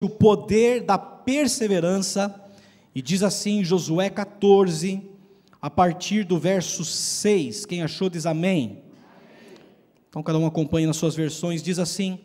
o 0.00 0.08
poder 0.08 0.82
da 0.82 0.96
perseverança, 0.96 2.34
e 2.94 3.02
diz 3.02 3.22
assim 3.22 3.62
Josué 3.62 4.08
14, 4.08 5.02
a 5.60 5.68
partir 5.68 6.24
do 6.24 6.38
verso 6.38 6.84
6. 6.84 7.66
Quem 7.66 7.82
achou 7.82 8.08
diz 8.08 8.24
amém. 8.24 8.78
Então 10.08 10.22
cada 10.22 10.38
um 10.38 10.46
acompanha 10.46 10.86
nas 10.86 10.96
suas 10.96 11.14
versões, 11.14 11.62
diz 11.62 11.78
assim: 11.78 12.18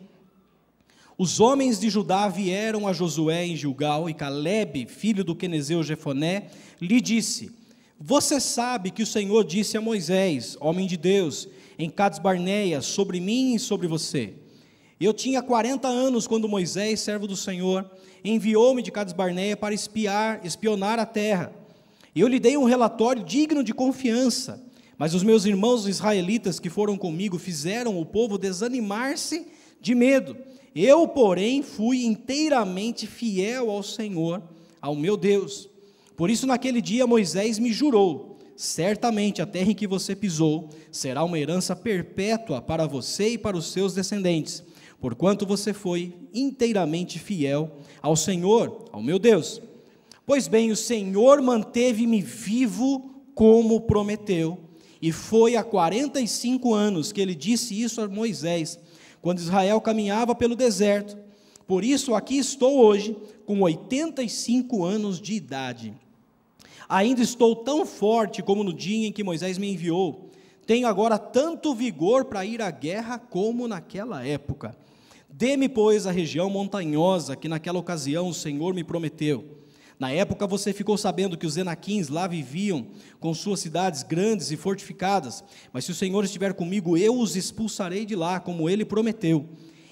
Os 1.18 1.38
homens 1.38 1.78
de 1.78 1.90
Judá 1.90 2.28
vieram 2.28 2.88
a 2.88 2.94
Josué 2.94 3.44
em 3.44 3.54
Gilgal, 3.54 4.08
e 4.08 4.14
Caleb, 4.14 4.86
filho 4.86 5.22
do 5.22 5.36
quenezeu 5.36 5.82
Jefoné, 5.82 6.48
lhe 6.80 6.98
disse: 6.98 7.54
Você 8.00 8.40
sabe 8.40 8.90
que 8.90 9.02
o 9.02 9.06
Senhor 9.06 9.44
disse 9.44 9.76
a 9.76 9.82
Moisés, 9.82 10.56
homem 10.60 10.86
de 10.86 10.96
Deus, 10.96 11.46
em 11.78 11.90
Cades 11.90 12.18
Barneia, 12.18 12.80
sobre 12.80 13.20
mim 13.20 13.54
e 13.54 13.58
sobre 13.58 13.86
você. 13.86 14.45
Eu 14.98 15.12
tinha 15.12 15.42
40 15.42 15.86
anos 15.86 16.26
quando 16.26 16.48
Moisés, 16.48 17.00
servo 17.00 17.26
do 17.26 17.36
Senhor, 17.36 17.88
enviou-me 18.24 18.82
de 18.82 18.90
Cades 18.90 19.12
Barneia 19.12 19.54
para 19.54 19.74
espiar, 19.74 20.40
espionar 20.42 20.98
a 20.98 21.04
terra. 21.04 21.52
Eu 22.14 22.26
lhe 22.26 22.40
dei 22.40 22.56
um 22.56 22.64
relatório 22.64 23.22
digno 23.22 23.62
de 23.62 23.74
confiança, 23.74 24.64
mas 24.96 25.12
os 25.12 25.22
meus 25.22 25.44
irmãos 25.44 25.86
israelitas 25.86 26.58
que 26.58 26.70
foram 26.70 26.96
comigo 26.96 27.38
fizeram 27.38 28.00
o 28.00 28.06
povo 28.06 28.38
desanimar-se 28.38 29.46
de 29.82 29.94
medo. 29.94 30.34
Eu, 30.74 31.06
porém, 31.06 31.62
fui 31.62 32.06
inteiramente 32.06 33.06
fiel 33.06 33.70
ao 33.70 33.82
Senhor, 33.82 34.42
ao 34.80 34.94
meu 34.94 35.18
Deus. 35.18 35.68
Por 36.16 36.30
isso, 36.30 36.46
naquele 36.46 36.80
dia, 36.80 37.06
Moisés 37.06 37.58
me 37.58 37.70
jurou: 37.70 38.38
certamente 38.56 39.42
a 39.42 39.46
terra 39.46 39.72
em 39.72 39.74
que 39.74 39.86
você 39.86 40.16
pisou 40.16 40.70
será 40.90 41.22
uma 41.22 41.38
herança 41.38 41.76
perpétua 41.76 42.62
para 42.62 42.86
você 42.86 43.30
e 43.32 43.38
para 43.38 43.58
os 43.58 43.66
seus 43.66 43.92
descendentes 43.92 44.64
porquanto 45.00 45.46
você 45.46 45.72
foi 45.72 46.14
inteiramente 46.32 47.18
fiel 47.18 47.78
ao 48.02 48.16
Senhor, 48.16 48.86
ao 48.92 49.02
meu 49.02 49.18
Deus. 49.18 49.60
Pois 50.24 50.48
bem, 50.48 50.70
o 50.70 50.76
Senhor 50.76 51.40
manteve-me 51.40 52.20
vivo 52.20 53.10
como 53.34 53.82
prometeu, 53.82 54.58
e 55.00 55.12
foi 55.12 55.56
há 55.56 55.62
45 55.62 56.72
anos 56.72 57.12
que 57.12 57.20
ele 57.20 57.34
disse 57.34 57.80
isso 57.80 58.00
a 58.00 58.08
Moisés, 58.08 58.78
quando 59.20 59.38
Israel 59.38 59.80
caminhava 59.80 60.34
pelo 60.34 60.56
deserto. 60.56 61.16
Por 61.66 61.84
isso 61.84 62.14
aqui 62.14 62.38
estou 62.38 62.78
hoje, 62.78 63.16
com 63.44 63.60
85 63.60 64.84
anos 64.84 65.20
de 65.20 65.34
idade. 65.34 65.94
Ainda 66.88 67.22
estou 67.22 67.56
tão 67.56 67.84
forte 67.84 68.42
como 68.42 68.64
no 68.64 68.72
dia 68.72 69.06
em 69.06 69.12
que 69.12 69.24
Moisés 69.24 69.58
me 69.58 69.72
enviou. 69.72 70.30
Tenho 70.66 70.88
agora 70.88 71.18
tanto 71.18 71.74
vigor 71.74 72.24
para 72.24 72.44
ir 72.44 72.62
à 72.62 72.70
guerra 72.70 73.18
como 73.18 73.68
naquela 73.68 74.26
época. 74.26 74.76
Dê-me, 75.38 75.68
pois, 75.68 76.06
a 76.06 76.10
região 76.10 76.48
montanhosa 76.48 77.36
que 77.36 77.46
naquela 77.46 77.78
ocasião 77.78 78.30
o 78.30 78.32
Senhor 78.32 78.72
me 78.72 78.82
prometeu. 78.82 79.58
Na 79.98 80.10
época 80.10 80.46
você 80.46 80.72
ficou 80.72 80.96
sabendo 80.96 81.36
que 81.36 81.46
os 81.46 81.58
Enaquins 81.58 82.08
lá 82.08 82.26
viviam 82.26 82.86
com 83.20 83.34
suas 83.34 83.60
cidades 83.60 84.02
grandes 84.02 84.50
e 84.50 84.56
fortificadas, 84.56 85.44
mas 85.74 85.84
se 85.84 85.90
o 85.90 85.94
Senhor 85.94 86.24
estiver 86.24 86.54
comigo, 86.54 86.96
eu 86.96 87.20
os 87.20 87.36
expulsarei 87.36 88.06
de 88.06 88.16
lá, 88.16 88.40
como 88.40 88.70
ele 88.70 88.82
prometeu. 88.82 89.46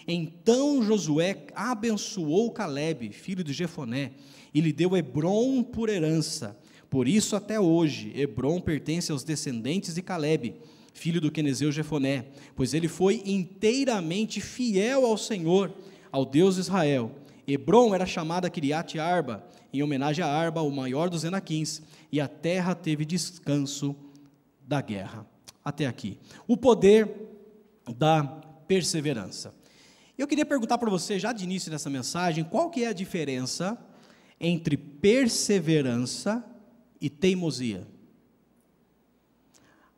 Então 0.08 0.82
Josué 0.82 1.44
abençoou 1.54 2.50
Caleb, 2.50 3.10
filho 3.12 3.44
de 3.44 3.52
Jefoné, 3.52 4.12
e 4.54 4.62
lhe 4.62 4.72
deu 4.72 4.96
Hebron 4.96 5.62
por 5.62 5.90
herança. 5.90 6.58
Por 6.88 7.06
isso 7.06 7.36
até 7.36 7.60
hoje 7.60 8.14
Hebron 8.18 8.62
pertence 8.62 9.12
aos 9.12 9.22
descendentes 9.22 9.94
de 9.94 10.00
Caleb 10.00 10.54
filho 10.94 11.20
do 11.20 11.30
Quenezeu 11.30 11.70
Jefoné, 11.70 12.26
pois 12.56 12.72
ele 12.72 12.88
foi 12.88 13.22
inteiramente 13.26 14.40
fiel 14.40 15.04
ao 15.04 15.18
Senhor, 15.18 15.74
ao 16.10 16.24
Deus 16.24 16.54
de 16.54 16.62
Israel. 16.62 17.10
Hebron 17.46 17.94
era 17.94 18.06
chamada 18.06 18.48
Kiriat 18.48 18.98
Arba, 18.98 19.44
em 19.72 19.82
homenagem 19.82 20.24
a 20.24 20.28
Arba, 20.28 20.62
o 20.62 20.70
maior 20.70 21.10
dos 21.10 21.24
Enaquins, 21.24 21.82
e 22.10 22.20
a 22.20 22.28
terra 22.28 22.74
teve 22.74 23.04
descanso 23.04 23.94
da 24.66 24.80
guerra. 24.80 25.26
Até 25.62 25.86
aqui. 25.86 26.16
O 26.46 26.56
poder 26.56 27.10
da 27.98 28.22
perseverança. 28.66 29.54
Eu 30.16 30.28
queria 30.28 30.46
perguntar 30.46 30.78
para 30.78 30.88
você, 30.88 31.18
já 31.18 31.32
de 31.32 31.42
início 31.42 31.70
dessa 31.70 31.90
mensagem, 31.90 32.44
qual 32.44 32.70
que 32.70 32.84
é 32.84 32.88
a 32.88 32.92
diferença 32.92 33.76
entre 34.40 34.76
perseverança 34.76 36.44
e 37.00 37.10
teimosia? 37.10 37.93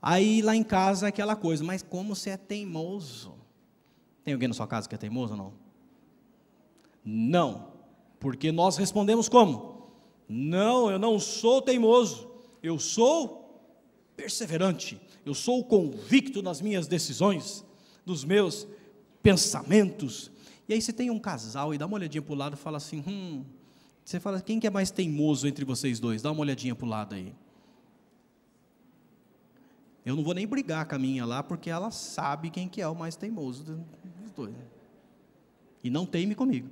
Aí 0.00 0.42
lá 0.42 0.54
em 0.54 0.62
casa 0.62 1.06
é 1.06 1.08
aquela 1.08 1.34
coisa, 1.34 1.64
mas 1.64 1.82
como 1.82 2.14
você 2.14 2.30
é 2.30 2.36
teimoso? 2.36 3.34
Tem 4.24 4.34
alguém 4.34 4.48
na 4.48 4.54
sua 4.54 4.66
casa 4.66 4.88
que 4.88 4.94
é 4.94 4.98
teimoso 4.98 5.32
ou 5.32 5.38
não? 5.38 5.52
Não, 7.04 7.68
porque 8.18 8.50
nós 8.50 8.76
respondemos 8.76 9.28
como? 9.28 9.88
Não, 10.28 10.90
eu 10.90 10.98
não 10.98 11.18
sou 11.20 11.62
teimoso, 11.62 12.28
eu 12.62 12.78
sou 12.78 13.64
perseverante, 14.16 15.00
eu 15.24 15.34
sou 15.34 15.62
convicto 15.64 16.42
nas 16.42 16.60
minhas 16.60 16.88
decisões, 16.88 17.64
nos 18.04 18.24
meus 18.24 18.66
pensamentos. 19.22 20.30
E 20.68 20.74
aí 20.74 20.82
você 20.82 20.92
tem 20.92 21.10
um 21.10 21.18
casal 21.18 21.72
e 21.72 21.78
dá 21.78 21.86
uma 21.86 21.96
olhadinha 21.96 22.22
para 22.22 22.32
o 22.32 22.36
lado 22.36 22.54
e 22.54 22.56
fala 22.56 22.78
assim: 22.78 23.04
hum, 23.06 23.44
você 24.04 24.20
fala, 24.20 24.40
quem 24.40 24.60
que 24.60 24.66
é 24.66 24.70
mais 24.70 24.90
teimoso 24.90 25.46
entre 25.48 25.64
vocês 25.64 25.98
dois? 25.98 26.22
Dá 26.22 26.30
uma 26.30 26.40
olhadinha 26.40 26.74
para 26.74 26.86
o 26.86 26.88
lado 26.88 27.14
aí. 27.14 27.34
Eu 30.06 30.14
não 30.14 30.22
vou 30.22 30.34
nem 30.34 30.46
brigar 30.46 30.86
com 30.86 30.94
a 30.94 30.98
minha 31.00 31.26
lá, 31.26 31.42
porque 31.42 31.68
ela 31.68 31.90
sabe 31.90 32.48
quem 32.48 32.68
que 32.68 32.80
é 32.80 32.86
o 32.86 32.94
mais 32.94 33.16
teimoso 33.16 33.64
dos 33.64 34.30
dois. 34.30 34.54
E 35.82 35.90
não 35.90 36.06
teime 36.06 36.36
comigo. 36.36 36.70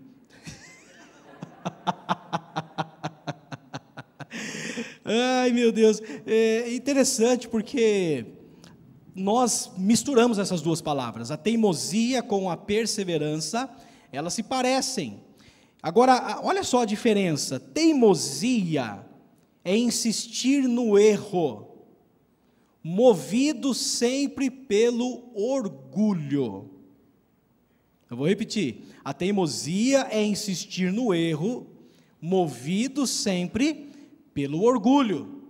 Ai, 5.05 5.51
meu 5.51 5.73
Deus. 5.73 6.01
É 6.25 6.73
interessante 6.73 7.49
porque 7.49 8.25
nós 9.17 9.73
misturamos 9.77 10.39
essas 10.39 10.63
duas 10.63 10.81
palavras. 10.81 11.33
A 11.33 11.37
teimosia 11.37 12.23
com 12.23 12.49
a 12.49 12.57
perseverança, 12.57 13.69
elas 14.13 14.33
se 14.33 14.45
parecem. 14.45 15.21
Agora, 15.83 16.39
olha 16.41 16.63
só 16.63 16.83
a 16.83 16.87
diferença. 16.87 17.59
Teimosia 17.59 19.05
é 19.65 19.77
insistir 19.77 20.69
no 20.69 20.97
erro 20.97 21.64
movido 22.85 23.73
sempre 23.73 24.51
pelo 24.51 25.31
orgulho. 25.35 26.69
Eu 28.11 28.19
vou 28.19 28.29
repetir: 28.29 28.85
a 29.03 29.15
teimosia 29.15 30.07
é 30.11 30.23
insistir 30.23 30.93
no 30.93 31.15
erro, 31.15 31.67
movido 32.21 33.07
sempre 33.07 33.91
pelo 34.35 34.63
orgulho. 34.63 35.43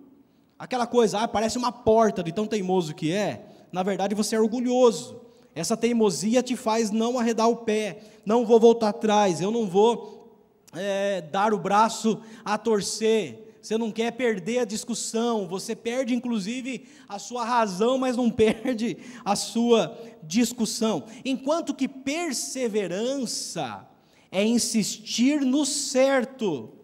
Aquela 0.57 0.87
coisa, 0.87 1.21
ah, 1.21 1.29
parece 1.29 1.59
uma 1.59 1.73
porta 1.73 2.23
de 2.23 2.33
tão 2.33 2.47
teimoso 2.47 2.95
que 2.95 3.13
é, 3.13 3.45
na 3.73 3.83
verdade 3.83 4.15
você 4.15 4.37
é 4.37 4.41
orgulhoso. 4.41 5.21
Essa 5.57 5.77
teimosia 5.77 6.43
te 6.43 6.57
faz 6.57 6.91
não 6.91 7.19
arredar 7.19 7.49
o 7.49 7.57
pé, 7.57 7.99
não 8.25 8.47
vou 8.47 8.61
voltar 8.61 8.91
atrás, 8.91 9.41
eu 9.41 9.51
não 9.51 9.67
vou 9.67 10.39
é, 10.73 11.21
dar 11.21 11.53
o 11.53 11.59
braço 11.59 12.21
a 12.45 12.57
torcer, 12.57 13.44
você 13.65 13.79
não 13.79 13.91
quer 13.91 14.13
perder 14.13 14.59
a 14.59 14.65
discussão, 14.67 15.49
você 15.49 15.75
perde 15.75 16.15
inclusive 16.15 16.87
a 17.09 17.19
sua 17.19 17.47
razão, 17.47 17.97
mas 17.97 18.15
não 18.15 18.29
perde 18.37 18.99
a 19.25 19.35
sua 19.35 19.99
discussão. 20.23 21.07
Enquanto 21.25 21.73
que 21.73 21.89
perseverança 21.89 23.89
é 24.31 24.45
insistir 24.45 25.41
no 25.41 25.65
certo, 25.65 26.75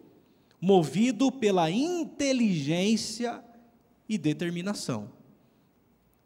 movido 0.59 1.31
pela 1.31 1.71
inteligência 1.71 3.45
e 4.09 4.17
determinação. 4.17 5.13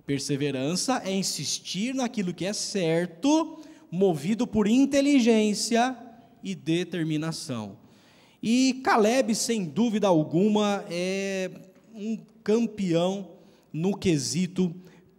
Perseverança 0.06 1.02
é 1.04 1.12
insistir 1.12 1.96
naquilo 1.96 2.32
que 2.32 2.44
é 2.44 2.52
certo, 2.52 3.58
movido 3.90 4.46
por 4.46 4.68
inteligência 4.68 5.98
e 6.44 6.54
determinação. 6.54 7.82
E 8.46 8.82
Caleb, 8.84 9.34
sem 9.34 9.64
dúvida 9.64 10.06
alguma, 10.06 10.84
é 10.90 11.50
um 11.94 12.18
campeão 12.42 13.30
no 13.72 13.96
quesito 13.96 14.70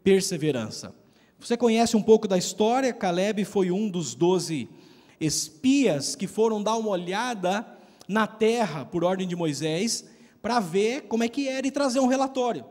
perseverança. 0.04 0.94
Você 1.40 1.58
conhece 1.58 1.98
um 1.98 2.04
pouco 2.04 2.28
da 2.28 2.38
história? 2.38 2.94
Caleb 2.94 3.44
foi 3.44 3.72
um 3.72 3.90
dos 3.90 4.14
doze 4.14 4.70
espias 5.20 6.16
que 6.16 6.28
foram 6.28 6.62
dar 6.62 6.76
uma 6.76 6.92
olhada 6.92 7.66
na 8.08 8.28
terra 8.28 8.86
por 8.86 9.04
ordem 9.04 9.28
de 9.28 9.36
Moisés 9.36 10.06
para 10.40 10.60
ver 10.60 11.08
como 11.08 11.24
é 11.24 11.28
que 11.28 11.48
era 11.48 11.66
e 11.66 11.72
trazer 11.72 12.00
um 12.02 12.06
relatório. 12.06 12.64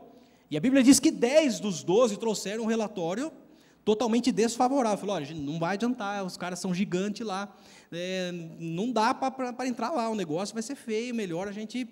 E 0.49 0.55
a 0.55 0.61
Bíblia 0.61 0.81
diz 0.81 1.01
que 1.01 1.11
dez 1.11 1.59
dos 1.59 1.83
doze 1.83 2.15
trouxeram 2.15 2.63
um 2.63 2.67
relatório 2.67 3.29
totalmente 3.85 4.31
desfavorável. 4.31 4.97
Falou, 4.97 5.15
olha, 5.15 5.33
não 5.33 5.59
vai 5.59 5.75
adiantar, 5.75 6.25
os 6.25 6.35
caras 6.35 6.59
são 6.59 6.73
gigantes 6.73 7.25
lá 7.25 7.55
é, 7.91 8.31
não 8.59 8.91
dá 8.91 9.13
para 9.13 9.67
entrar 9.67 9.91
lá, 9.91 10.09
o 10.09 10.15
negócio 10.15 10.53
vai 10.53 10.63
ser 10.63 10.75
feio, 10.75 11.13
melhor 11.13 11.47
a 11.47 11.51
gente 11.51 11.87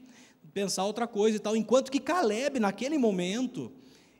pensar 0.53 0.85
outra 0.85 1.07
coisa 1.07 1.37
e 1.37 1.39
tal. 1.39 1.55
Enquanto 1.55 1.91
que 1.91 1.99
Caleb, 1.99 2.59
naquele 2.59 2.97
momento, 2.97 3.71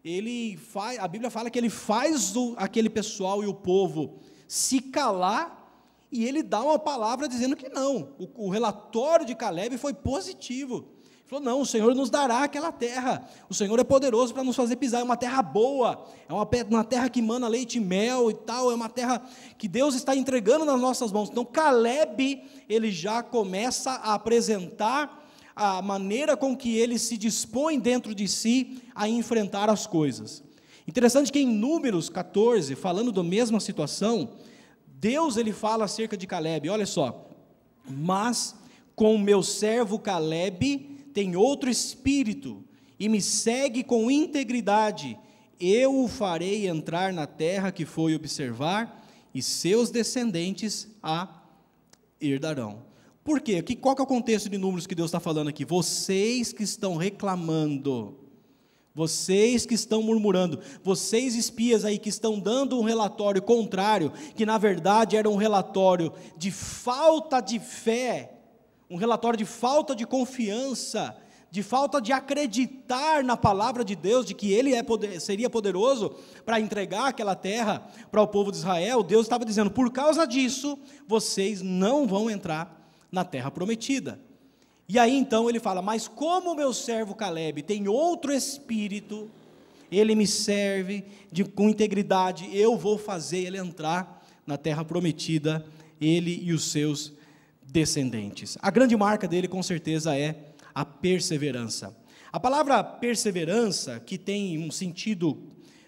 ele 0.03 0.57
faz, 0.57 0.99
a 0.99 1.07
Bíblia 1.07 1.29
fala 1.29 1.49
que 1.49 1.57
ele 1.57 1.69
faz 1.69 2.35
o, 2.35 2.55
aquele 2.57 2.89
pessoal 2.89 3.43
e 3.43 3.47
o 3.47 3.53
povo 3.53 4.19
se 4.47 4.79
calar 4.79 5.61
e 6.11 6.25
ele 6.25 6.43
dá 6.43 6.61
uma 6.61 6.77
palavra 6.77 7.27
dizendo 7.27 7.55
que 7.55 7.69
não. 7.69 8.13
O, 8.19 8.45
o 8.45 8.49
relatório 8.49 9.25
de 9.25 9.35
Caleb 9.35 9.77
foi 9.77 9.93
positivo. 9.93 10.87
Falou: 11.33 11.45
não, 11.45 11.61
o 11.61 11.65
Senhor 11.65 11.95
nos 11.95 12.11
dará 12.11 12.43
aquela 12.43 12.71
terra. 12.71 13.27
O 13.49 13.55
Senhor 13.55 13.79
é 13.79 13.83
poderoso 13.83 14.35
para 14.35 14.43
nos 14.43 14.55
fazer 14.55 14.75
pisar. 14.75 15.01
É 15.01 15.03
uma 15.03 15.17
terra 15.17 15.41
boa, 15.41 16.05
é 16.29 16.31
uma, 16.31 16.47
uma 16.69 16.83
terra 16.83 17.09
que 17.09 17.23
mana 17.23 17.47
leite 17.47 17.79
e 17.79 17.81
mel 17.81 18.29
e 18.29 18.35
tal. 18.35 18.69
É 18.69 18.75
uma 18.75 18.87
terra 18.87 19.19
que 19.57 19.67
Deus 19.67 19.95
está 19.95 20.15
entregando 20.15 20.63
nas 20.63 20.79
nossas 20.79 21.11
mãos. 21.11 21.31
Então, 21.31 21.43
Caleb, 21.43 22.43
ele 22.69 22.91
já 22.91 23.23
começa 23.23 23.93
a 23.93 24.13
apresentar 24.13 25.27
a 25.55 25.81
maneira 25.81 26.37
com 26.37 26.55
que 26.55 26.77
ele 26.77 26.99
se 26.99 27.17
dispõe 27.17 27.79
dentro 27.79 28.13
de 28.13 28.27
si 28.27 28.83
a 28.93 29.09
enfrentar 29.09 29.71
as 29.71 29.87
coisas. 29.87 30.43
Interessante 30.87 31.31
que 31.31 31.39
em 31.39 31.47
Números 31.47 32.09
14, 32.09 32.75
falando 32.75 33.11
da 33.11 33.23
mesma 33.23 33.59
situação, 33.59 34.33
Deus 34.85 35.35
ele 35.35 35.51
fala 35.51 35.85
acerca 35.85 36.15
de 36.15 36.27
Caleb, 36.27 36.69
olha 36.69 36.85
só. 36.85 37.27
Mas 37.89 38.53
com 38.95 39.15
o 39.15 39.19
meu 39.19 39.41
servo 39.41 39.97
Caleb 39.97 40.92
tem 41.13 41.35
outro 41.35 41.69
espírito 41.69 42.63
e 42.99 43.07
me 43.07 43.21
segue 43.21 43.83
com 43.83 44.09
integridade. 44.09 45.17
Eu 45.59 46.03
o 46.03 46.07
farei 46.07 46.67
entrar 46.67 47.13
na 47.13 47.27
terra 47.27 47.71
que 47.71 47.85
foi 47.85 48.15
observar 48.15 49.05
e 49.33 49.41
seus 49.41 49.89
descendentes 49.89 50.87
a 51.01 51.43
herdarão. 52.19 52.83
Por 53.23 53.39
quê? 53.39 53.63
Qual 53.79 53.95
que 53.95 54.01
é 54.01 54.03
o 54.03 54.07
contexto 54.07 54.49
de 54.49 54.57
números 54.57 54.85
que 54.85 54.95
Deus 54.95 55.09
está 55.09 55.19
falando 55.19 55.47
aqui? 55.47 55.63
Vocês 55.63 56.51
que 56.51 56.63
estão 56.63 56.97
reclamando 56.97 58.23
vocês 58.95 59.65
que 59.65 59.73
estão 59.73 60.03
murmurando, 60.03 60.59
vocês 60.83 61.35
espias 61.35 61.83
aí 61.83 61.97
que 61.97 62.09
estão 62.09 62.39
dando 62.39 62.79
um 62.79 62.83
relatório 62.83 63.41
contrário, 63.41 64.11
que 64.35 64.45
na 64.45 64.57
verdade 64.57 65.17
era 65.17 65.27
um 65.27 65.35
relatório 65.35 66.13
de 66.37 66.51
falta 66.51 67.41
de 67.41 67.59
fé, 67.59 68.32
um 68.93 68.95
relatório 68.95 69.35
de 69.35 69.43
falta 69.43 69.95
de 69.95 70.05
confiança, 70.05 71.17
de 71.49 71.63
falta 71.63 71.99
de 71.99 72.11
acreditar 72.11 73.23
na 73.23 73.35
palavra 73.35 73.83
de 73.83 73.95
Deus, 73.95 74.23
de 74.23 74.35
que 74.35 74.51
Ele 74.51 74.75
é 74.75 74.83
poder, 74.83 75.19
seria 75.19 75.49
poderoso 75.49 76.13
para 76.45 76.59
entregar 76.59 77.07
aquela 77.07 77.33
terra 77.33 77.89
para 78.11 78.21
o 78.21 78.27
povo 78.27 78.51
de 78.51 78.57
Israel, 78.57 79.01
Deus 79.01 79.25
estava 79.25 79.43
dizendo: 79.43 79.71
por 79.71 79.91
causa 79.91 80.27
disso, 80.27 80.77
vocês 81.07 81.59
não 81.63 82.05
vão 82.05 82.29
entrar 82.29 82.87
na 83.11 83.25
terra 83.25 83.49
prometida. 83.49 84.19
E 84.87 84.99
aí 84.99 85.17
então 85.17 85.49
ele 85.49 85.59
fala: 85.59 85.81
Mas 85.81 86.07
como 86.07 86.53
meu 86.53 86.71
servo 86.71 87.15
Caleb 87.15 87.63
tem 87.63 87.87
outro 87.87 88.31
espírito, 88.31 89.27
ele 89.91 90.13
me 90.13 90.27
serve 90.27 91.03
de, 91.31 91.43
com 91.43 91.67
integridade, 91.67 92.47
eu 92.55 92.77
vou 92.77 92.99
fazer 92.99 93.39
ele 93.39 93.57
entrar 93.57 94.23
na 94.45 94.55
terra 94.55 94.85
prometida, 94.85 95.65
ele 95.99 96.39
e 96.43 96.53
os 96.53 96.71
seus 96.71 97.11
descendentes. 97.73 98.55
A 98.61 98.69
grande 98.69 98.95
marca 98.95 99.27
dele, 99.27 99.47
com 99.47 99.63
certeza, 99.63 100.15
é 100.15 100.35
a 100.75 100.85
perseverança. 100.85 101.97
A 102.31 102.39
palavra 102.39 102.83
perseverança, 102.83 103.99
que 103.99 104.15
tem 104.15 104.59
um 104.59 104.69
sentido 104.69 105.41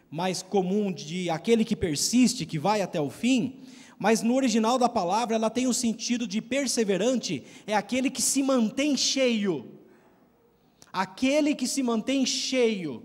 mais 0.10 0.42
comum 0.42 0.92
de 0.92 1.30
aquele 1.30 1.64
que 1.64 1.76
persiste, 1.76 2.46
que 2.46 2.58
vai 2.58 2.82
até 2.82 3.00
o 3.00 3.12
fim, 3.12 3.60
mas 4.00 4.24
no 4.24 4.36
original 4.36 4.80
da 4.80 4.90
palavra 4.90 5.36
ela 5.36 5.50
tem 5.50 5.68
o 5.68 5.74
sentido 5.74 6.28
de 6.28 6.42
perseverante, 6.42 7.44
é 7.68 7.76
aquele 7.76 8.10
que 8.10 8.22
se 8.22 8.42
mantém 8.42 8.98
cheio. 8.98 9.72
Aquele 10.92 11.54
que 11.54 11.68
se 11.68 11.84
mantém 11.84 12.26
cheio, 12.26 13.04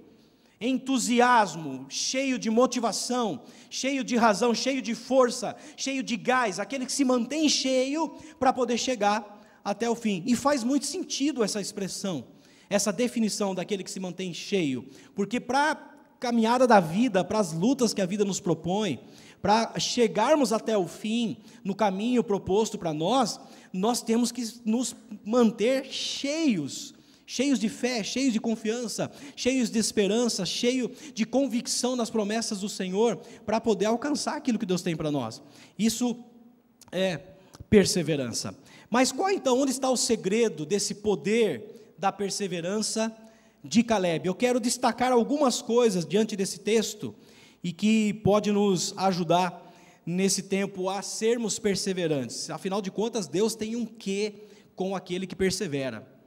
entusiasmo, 0.61 1.87
cheio 1.89 2.39
de 2.39 2.51
motivação, 2.51 3.43
cheio 3.71 4.05
de 4.05 4.17
razão, 4.17 4.55
cheio 4.55 4.83
de 4.83 4.95
força, 4.95 5.57
cheio 5.77 6.03
de 6.03 6.17
gás, 6.17 6.59
aquele 6.59 6.85
que 6.85 6.93
se 6.93 7.05
mantém 7.05 7.49
cheio 7.49 8.11
para 8.39 8.53
poder 8.53 8.77
chegar 8.77 9.41
até 9.65 9.89
o 9.89 9.95
fim. 9.95 10.23
E 10.27 10.37
faz 10.37 10.63
muito 10.63 10.85
sentido 10.85 11.43
essa 11.43 11.61
expressão, 11.61 12.25
essa 12.69 12.93
definição 12.93 13.55
daquele 13.55 13.83
que 13.83 13.91
se 13.91 14.01
mantém 14.01 14.35
cheio, 14.35 14.87
porque 15.15 15.41
para 15.41 15.73
a 15.73 15.77
caminhada 16.19 16.67
da 16.67 16.79
vida, 16.79 17.25
para 17.25 17.39
as 17.39 17.53
lutas 17.53 17.95
que 17.95 18.03
a 18.03 18.07
vida 18.07 18.25
nos 18.25 18.39
propõe, 18.39 19.01
para 19.41 19.79
chegarmos 19.79 20.53
até 20.53 20.77
o 20.77 20.87
fim, 20.87 21.39
no 21.65 21.75
caminho 21.75 22.23
proposto 22.23 22.77
para 22.77 22.93
nós, 22.93 23.41
nós 23.73 24.03
temos 24.03 24.31
que 24.31 24.47
nos 24.67 24.95
manter 25.25 25.87
cheios, 25.87 26.95
cheios 27.33 27.61
de 27.61 27.69
fé, 27.69 28.03
cheios 28.03 28.33
de 28.33 28.41
confiança, 28.41 29.09
cheios 29.37 29.71
de 29.71 29.79
esperança, 29.79 30.45
cheios 30.45 30.91
de 31.15 31.25
convicção 31.25 31.95
nas 31.95 32.11
promessas 32.11 32.59
do 32.59 32.69
Senhor, 32.69 33.19
para 33.47 33.61
poder 33.61 33.85
alcançar 33.85 34.37
aquilo 34.37 34.59
que 34.59 34.67
Deus 34.67 34.83
tem 34.83 34.97
para 34.97 35.13
nós. 35.13 35.41
Isso 35.79 36.25
é 36.91 37.21
perseverança. 37.71 38.53
Mas 38.91 39.13
qual 39.13 39.31
então, 39.31 39.61
onde 39.61 39.71
está 39.71 39.89
o 39.89 39.97
segredo 39.97 40.67
desse 40.67 40.97
poder 40.97 41.95
da 41.97 42.11
perseverança 42.11 43.17
de 43.63 43.85
Caleb? 43.85 44.27
Eu 44.27 44.35
quero 44.35 44.59
destacar 44.59 45.13
algumas 45.13 45.63
coisas 45.63 46.05
diante 46.05 46.35
desse 46.35 46.59
texto 46.59 47.15
e 47.63 47.73
que 47.73 48.13
pode 48.25 48.51
nos 48.51 48.93
ajudar 48.97 49.73
nesse 50.05 50.43
tempo 50.43 50.89
a 50.89 51.01
sermos 51.01 51.61
perseverantes. 51.61 52.51
Afinal 52.51 52.83
de 52.83 52.91
contas, 52.91 53.29
Deus 53.29 53.55
tem 53.55 53.77
um 53.77 53.87
quê 53.87 54.49
com 54.75 54.97
aquele 54.97 55.29
que 55.29 55.37
persevera. 55.37 56.19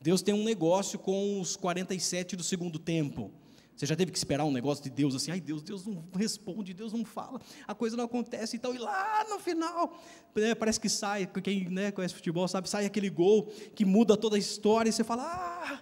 Deus 0.00 0.22
tem 0.22 0.34
um 0.34 0.44
negócio 0.44 0.98
com 0.98 1.40
os 1.40 1.56
47 1.56 2.36
do 2.36 2.42
segundo 2.42 2.78
tempo. 2.78 3.30
Você 3.76 3.86
já 3.86 3.96
teve 3.96 4.10
que 4.12 4.18
esperar 4.18 4.44
um 4.44 4.52
negócio 4.52 4.84
de 4.84 4.90
Deus 4.90 5.14
assim, 5.14 5.30
ai 5.30 5.40
Deus, 5.40 5.62
Deus 5.62 5.86
não 5.86 6.04
responde, 6.14 6.74
Deus 6.74 6.92
não 6.92 7.04
fala, 7.04 7.40
a 7.66 7.74
coisa 7.74 7.96
não 7.96 8.04
acontece 8.04 8.56
e 8.56 8.58
tal, 8.58 8.74
e 8.74 8.78
lá 8.78 9.24
no 9.28 9.38
final, 9.38 9.98
é, 10.36 10.54
parece 10.54 10.78
que 10.78 10.88
sai, 10.88 11.26
quem 11.42 11.68
né, 11.70 11.90
conhece 11.90 12.14
futebol 12.14 12.46
sabe, 12.46 12.68
sai 12.68 12.84
aquele 12.84 13.08
gol 13.08 13.46
que 13.74 13.86
muda 13.86 14.18
toda 14.18 14.36
a 14.36 14.38
história, 14.38 14.90
e 14.90 14.92
você 14.92 15.02
fala, 15.02 15.22
ah, 15.22 15.80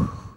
uh, 0.00 0.36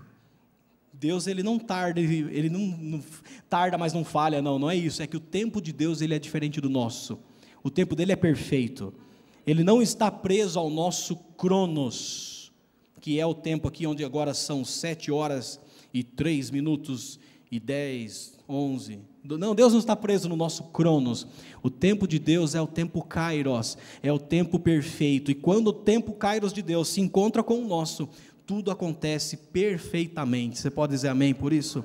Deus 0.99 1.27
ele 1.27 1.41
não 1.41 1.57
tarda, 1.57 2.01
ele 2.01 2.49
não, 2.49 2.59
não, 2.59 3.03
tarda, 3.49 3.77
mas 3.77 3.93
não 3.93 4.03
falha, 4.03 4.41
não, 4.41 4.59
não 4.59 4.69
é 4.69 4.75
isso. 4.75 5.01
É 5.01 5.07
que 5.07 5.15
o 5.15 5.21
tempo 5.21 5.61
de 5.61 5.71
Deus 5.71 6.01
ele 6.01 6.13
é 6.13 6.19
diferente 6.19 6.59
do 6.59 6.69
nosso. 6.69 7.17
O 7.63 7.69
tempo 7.69 7.95
dele 7.95 8.11
é 8.11 8.17
perfeito. 8.17 8.93
Ele 9.47 9.63
não 9.63 9.81
está 9.81 10.11
preso 10.11 10.59
ao 10.59 10.69
nosso 10.69 11.15
cronos, 11.15 12.38
que 12.99 13.19
é 13.19 13.25
o 13.25 13.33
tempo 13.33 13.67
aqui 13.67 13.87
onde 13.87 14.03
agora 14.03 14.33
são 14.33 14.63
sete 14.65 15.11
horas 15.11 15.59
e 15.93 16.03
três 16.03 16.51
minutos 16.51 17.19
e 17.51 17.59
dez, 17.59 18.33
onze. 18.47 18.99
Não, 19.23 19.53
Deus 19.53 19.73
não 19.73 19.79
está 19.79 19.95
preso 19.95 20.29
no 20.29 20.35
nosso 20.35 20.63
cronos. 20.65 21.27
O 21.61 21.69
tempo 21.69 22.07
de 22.07 22.19
Deus 22.19 22.55
é 22.55 22.61
o 22.61 22.67
tempo 22.67 23.01
kairos, 23.03 23.77
é 24.01 24.11
o 24.11 24.19
tempo 24.19 24.59
perfeito. 24.59 25.31
E 25.31 25.35
quando 25.35 25.67
o 25.67 25.73
tempo 25.73 26.13
kairos 26.13 26.53
de 26.53 26.61
Deus 26.61 26.87
se 26.87 27.01
encontra 27.01 27.43
com 27.43 27.55
o 27.55 27.67
nosso, 27.67 28.09
tudo 28.45 28.71
acontece 28.71 29.37
perfeitamente. 29.37 30.57
Você 30.57 30.69
pode 30.69 30.93
dizer 30.93 31.09
amém 31.09 31.33
por 31.33 31.53
isso? 31.53 31.83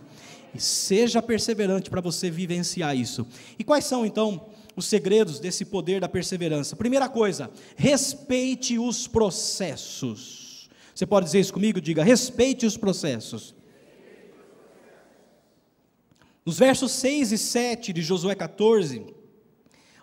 E 0.54 0.60
seja 0.60 1.20
perseverante 1.20 1.90
para 1.90 2.00
você 2.00 2.30
vivenciar 2.30 2.96
isso. 2.96 3.26
E 3.58 3.64
quais 3.64 3.84
são 3.84 4.06
então 4.06 4.46
os 4.76 4.86
segredos 4.86 5.40
desse 5.40 5.64
poder 5.64 6.00
da 6.00 6.08
perseverança? 6.08 6.76
Primeira 6.76 7.08
coisa, 7.08 7.50
respeite 7.76 8.78
os 8.78 9.08
processos. 9.08 10.43
Você 10.94 11.06
pode 11.06 11.26
dizer 11.26 11.40
isso 11.40 11.52
comigo? 11.52 11.80
Diga: 11.80 12.04
respeite 12.04 12.64
os 12.64 12.76
processos. 12.76 13.54
Nos 16.46 16.58
versos 16.58 16.92
6 16.92 17.32
e 17.32 17.38
7 17.38 17.92
de 17.92 18.02
Josué 18.02 18.34
14, 18.34 19.02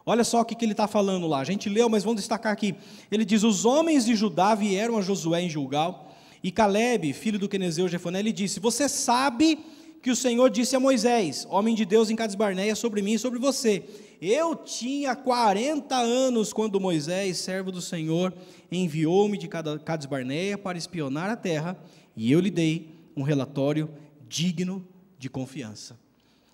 olha 0.03 0.23
só 0.23 0.41
o 0.41 0.45
que, 0.45 0.55
que 0.55 0.65
ele 0.65 0.73
está 0.73 0.87
falando 0.87 1.27
lá. 1.27 1.39
A 1.39 1.43
gente 1.43 1.69
leu, 1.69 1.87
mas 1.87 2.03
vamos 2.03 2.19
destacar 2.19 2.51
aqui. 2.51 2.75
Ele 3.11 3.23
diz: 3.23 3.43
Os 3.43 3.63
homens 3.63 4.05
de 4.05 4.15
Judá 4.15 4.53
vieram 4.55 4.97
a 4.97 5.01
Josué 5.01 5.41
em 5.41 5.49
Gilgal 5.49 6.11
e 6.43 6.51
Caleb, 6.51 7.13
filho 7.13 7.39
do 7.39 7.47
Quenezeu 7.47 7.87
Jefoné, 7.87 8.21
lhe 8.21 8.33
disse: 8.33 8.59
Você 8.59 8.89
sabe 8.89 9.59
que 10.01 10.09
o 10.09 10.15
Senhor 10.15 10.49
disse 10.49 10.75
a 10.75 10.79
Moisés, 10.79 11.45
homem 11.49 11.75
de 11.75 11.85
Deus 11.85 12.09
em 12.09 12.15
Cades 12.15 12.35
Barneia, 12.35 12.75
sobre 12.75 13.01
mim 13.01 13.13
e 13.13 13.19
sobre 13.19 13.39
você. 13.39 13.83
Eu 14.21 14.55
tinha 14.55 15.15
40 15.15 15.95
anos 15.95 16.53
quando 16.53 16.79
Moisés, 16.79 17.39
servo 17.39 17.71
do 17.71 17.81
Senhor, 17.81 18.31
enviou-me 18.71 19.35
de 19.35 19.47
Cades 19.47 20.05
Barneia 20.05 20.59
para 20.59 20.77
espionar 20.77 21.27
a 21.27 21.35
terra, 21.35 21.75
e 22.15 22.31
eu 22.31 22.39
lhe 22.39 22.51
dei 22.51 22.95
um 23.17 23.23
relatório 23.23 23.89
digno 24.29 24.87
de 25.17 25.27
confiança. 25.27 25.99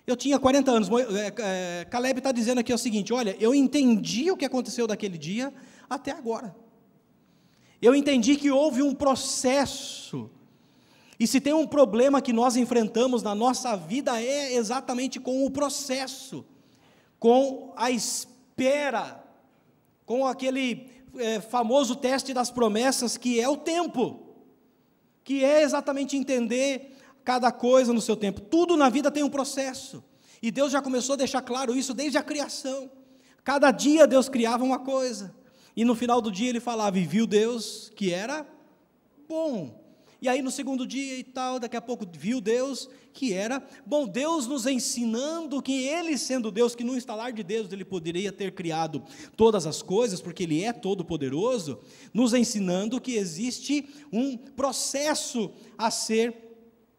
Eu 0.06 0.16
tinha 0.16 0.38
40 0.38 0.70
anos. 0.70 0.88
É, 0.88 1.34
é, 1.80 1.84
Caleb 1.84 2.20
está 2.20 2.32
dizendo 2.32 2.58
aqui 2.58 2.72
o 2.72 2.78
seguinte: 2.78 3.12
olha, 3.12 3.36
eu 3.38 3.54
entendi 3.54 4.30
o 4.30 4.36
que 4.38 4.46
aconteceu 4.46 4.86
daquele 4.86 5.18
dia 5.18 5.52
até 5.90 6.10
agora. 6.10 6.56
Eu 7.82 7.94
entendi 7.94 8.36
que 8.36 8.50
houve 8.50 8.82
um 8.82 8.94
processo. 8.94 10.30
E 11.20 11.26
se 11.26 11.38
tem 11.38 11.52
um 11.52 11.66
problema 11.66 12.22
que 12.22 12.32
nós 12.32 12.56
enfrentamos 12.56 13.22
na 13.22 13.34
nossa 13.34 13.76
vida 13.76 14.18
é 14.22 14.54
exatamente 14.54 15.20
com 15.20 15.44
o 15.44 15.50
processo, 15.50 16.46
com 17.18 17.72
a 17.76 17.90
espera, 17.90 19.24
com 20.06 20.26
aquele 20.26 20.90
é, 21.16 21.40
famoso 21.40 21.96
teste 21.96 22.32
das 22.32 22.50
promessas 22.50 23.16
que 23.16 23.40
é 23.40 23.48
o 23.48 23.56
tempo, 23.56 24.36
que 25.24 25.44
é 25.44 25.62
exatamente 25.62 26.16
entender 26.16 26.96
cada 27.24 27.52
coisa 27.52 27.92
no 27.92 28.00
seu 28.00 28.16
tempo. 28.16 28.40
Tudo 28.40 28.76
na 28.76 28.88
vida 28.88 29.10
tem 29.10 29.22
um 29.22 29.30
processo. 29.30 30.02
E 30.40 30.50
Deus 30.50 30.72
já 30.72 30.80
começou 30.80 31.14
a 31.14 31.16
deixar 31.16 31.42
claro 31.42 31.76
isso 31.76 31.92
desde 31.92 32.16
a 32.16 32.22
criação. 32.22 32.90
Cada 33.44 33.70
dia 33.70 34.06
Deus 34.06 34.28
criava 34.28 34.64
uma 34.64 34.78
coisa. 34.78 35.34
E 35.76 35.84
no 35.84 35.94
final 35.94 36.20
do 36.20 36.30
dia 36.30 36.48
ele 36.48 36.60
falava, 36.60 36.98
e 36.98 37.06
viu 37.06 37.26
Deus 37.26 37.90
que 37.94 38.12
era 38.12 38.46
bom. 39.28 39.87
E 40.20 40.28
aí 40.28 40.42
no 40.42 40.50
segundo 40.50 40.84
dia 40.84 41.16
e 41.16 41.22
tal, 41.22 41.60
daqui 41.60 41.76
a 41.76 41.80
pouco 41.80 42.04
viu 42.10 42.40
Deus 42.40 42.88
que 43.12 43.32
era 43.32 43.64
bom. 43.86 44.06
Deus 44.06 44.46
nos 44.46 44.66
ensinando 44.66 45.62
que 45.62 45.86
Ele, 45.86 46.18
sendo 46.18 46.50
Deus, 46.50 46.74
que 46.74 46.82
no 46.82 46.96
instalar 46.96 47.32
de 47.32 47.44
Deus 47.44 47.70
Ele 47.70 47.84
poderia 47.84 48.32
ter 48.32 48.52
criado 48.52 49.02
todas 49.36 49.66
as 49.66 49.80
coisas, 49.80 50.20
porque 50.20 50.42
Ele 50.42 50.62
é 50.64 50.72
todo-poderoso, 50.72 51.78
nos 52.12 52.34
ensinando 52.34 53.00
que 53.00 53.14
existe 53.14 53.88
um 54.12 54.36
processo 54.36 55.52
a 55.76 55.90
ser 55.90 56.34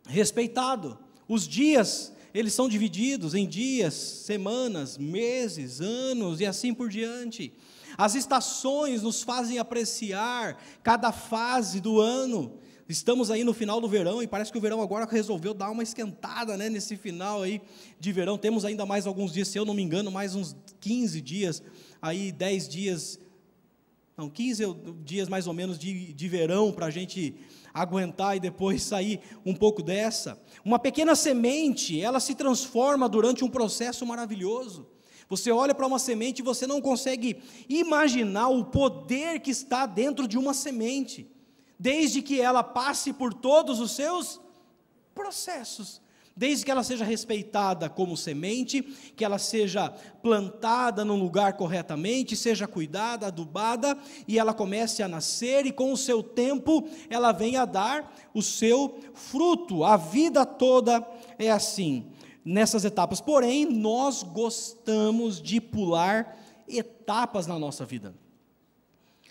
respeitado. 0.08 0.98
Os 1.28 1.48
dias, 1.48 2.14
eles 2.34 2.54
são 2.54 2.70
divididos 2.70 3.36
em 3.36 3.46
dias, 3.46 3.94
semanas, 3.94 4.98
meses, 4.98 5.82
anos 5.82 6.40
e 6.40 6.46
assim 6.46 6.74
por 6.74 6.90
diante. 6.90 7.54
As 7.98 8.16
estações 8.16 9.02
nos 9.02 9.24
fazem 9.24 9.58
apreciar 9.58 10.58
cada 10.82 11.12
fase 11.12 11.82
do 11.82 12.00
ano. 12.00 12.58
Estamos 12.90 13.30
aí 13.30 13.44
no 13.44 13.54
final 13.54 13.80
do 13.80 13.88
verão 13.88 14.24
e 14.24 14.26
parece 14.26 14.52
que 14.52 14.58
o 14.58 14.62
verão 14.62 14.82
agora 14.82 15.06
resolveu 15.06 15.54
dar 15.54 15.70
uma 15.70 15.84
esquentada, 15.84 16.58
né, 16.58 16.72
nesse 16.72 16.98
final 16.98 17.44
aí 17.44 17.62
de 18.00 18.12
verão. 18.12 18.36
Temos 18.36 18.66
ainda 18.66 18.84
mais 18.84 19.06
alguns 19.06 19.32
dias, 19.32 19.48
se 19.48 19.60
eu 19.60 19.64
não 19.64 19.76
me 19.76 19.84
engano, 19.84 20.10
mais 20.10 20.34
uns 20.34 20.56
15 20.82 21.22
dias, 21.22 21.62
aí 22.02 22.32
10 22.32 22.68
dias, 22.68 23.20
não, 24.18 24.28
15 24.28 24.64
dias 25.06 25.30
mais 25.30 25.46
ou 25.46 25.54
menos 25.54 25.78
de, 25.78 26.12
de 26.14 26.28
verão 26.28 26.72
para 26.72 26.88
a 26.88 26.90
gente 26.90 27.36
aguentar 27.72 28.36
e 28.36 28.40
depois 28.40 28.82
sair 28.82 29.20
um 29.46 29.54
pouco 29.54 29.84
dessa. 29.84 30.42
Uma 30.66 30.80
pequena 30.80 31.14
semente, 31.14 32.02
ela 32.02 32.20
se 32.20 32.34
transforma 32.34 33.08
durante 33.08 33.44
um 33.44 33.50
processo 33.50 34.04
maravilhoso. 34.04 34.88
Você 35.30 35.52
olha 35.52 35.76
para 35.76 35.86
uma 35.86 36.00
semente 36.00 36.40
e 36.40 36.44
você 36.44 36.66
não 36.66 36.82
consegue 36.82 37.38
imaginar 37.70 38.48
o 38.48 38.66
poder 38.66 39.42
que 39.42 39.52
está 39.52 39.86
dentro 39.86 40.28
de 40.28 40.40
uma 40.40 40.56
semente 40.56 41.30
desde 41.80 42.22
que 42.22 42.42
ela 42.42 42.62
passe 42.62 43.14
por 43.14 43.34
todos 43.34 43.80
os 43.80 43.92
seus 43.92 44.42
processos. 45.16 46.02
Desde 46.36 46.64
que 46.64 46.72
ela 46.72 46.84
seja 46.84 47.04
respeitada 47.04 47.90
como 47.90 48.16
semente, 48.16 48.82
que 48.82 49.26
ela 49.26 49.38
seja 49.38 49.90
plantada 50.22 51.04
no 51.04 51.16
lugar 51.16 51.58
corretamente, 51.58 52.34
seja 52.34 52.66
cuidada, 52.66 53.28
adubada, 53.28 53.98
e 54.26 54.40
ela 54.40 54.54
comece 54.54 55.04
a 55.04 55.08
nascer, 55.08 55.66
e 55.66 55.72
com 55.72 55.92
o 55.92 55.98
seu 55.98 56.24
tempo 56.24 56.88
ela 57.10 57.34
venha 57.34 57.64
a 57.64 57.66
dar 57.66 58.16
o 58.34 58.42
seu 58.42 59.00
fruto. 59.14 59.84
A 59.84 59.98
vida 59.98 60.46
toda 60.46 61.06
é 61.38 61.52
assim, 61.52 62.10
nessas 62.46 62.86
etapas. 62.86 63.20
Porém, 63.20 63.66
nós 63.66 64.24
gostamos 64.24 65.42
de 65.42 65.60
pular 65.60 66.38
etapas 66.70 67.48
na 67.48 67.60
nossa 67.60 67.86
vida. 67.86 68.16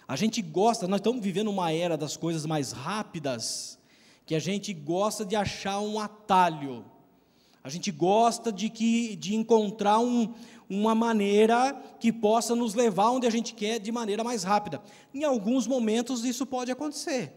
A 0.09 0.17
gente 0.17 0.41
gosta, 0.41 0.88
nós 0.88 1.00
estamos 1.00 1.23
vivendo 1.23 1.49
uma 1.49 1.71
era 1.71 1.95
das 1.95 2.17
coisas 2.17 2.47
mais 2.47 2.73
rápidas, 2.73 3.79
que 4.25 4.35
a 4.35 4.38
gente 4.38 4.73
gosta 4.73 5.23
de 5.23 5.37
achar 5.37 5.81
um 5.81 6.00
atalho. 6.00 6.83
A 7.62 7.69
gente 7.69 7.91
gosta 7.93 8.50
de, 8.50 8.71
que, 8.71 9.15
de 9.17 9.35
encontrar 9.35 9.99
um, 9.99 10.33
uma 10.67 10.95
maneira 10.95 11.75
que 12.00 12.11
possa 12.11 12.57
nos 12.57 12.73
levar 12.73 13.11
onde 13.11 13.27
a 13.27 13.31
gente 13.31 13.53
quer 13.53 13.79
de 13.79 13.93
maneira 13.93 14.25
mais 14.25 14.45
rápida. 14.45 14.81
Em 15.12 15.25
alguns 15.25 15.67
momentos 15.67 16.25
isso 16.25 16.47
pode 16.47 16.73
acontecer. 16.73 17.35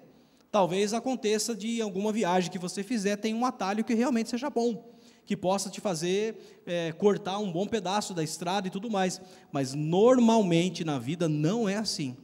Talvez 0.49 0.93
aconteça 0.93 1.53
de 1.53 1.81
alguma 1.81 2.13
viagem 2.13 2.49
que 2.49 2.57
você 2.57 2.83
fizer, 2.83 3.17
tem 3.17 3.33
um 3.33 3.45
atalho 3.45 3.83
que 3.83 3.93
realmente 3.93 4.29
seja 4.29 4.49
bom, 4.49 4.95
que 5.25 5.35
possa 5.35 5.69
te 5.69 5.81
fazer 5.81 6.61
é, 6.65 6.93
cortar 6.93 7.37
um 7.37 7.51
bom 7.51 7.67
pedaço 7.67 8.13
da 8.13 8.23
estrada 8.23 8.65
e 8.65 8.71
tudo 8.71 8.89
mais. 8.89 9.19
Mas 9.51 9.73
normalmente 9.73 10.85
na 10.85 10.97
vida 10.97 11.27
não 11.27 11.67
é 11.67 11.75
assim. 11.75 12.15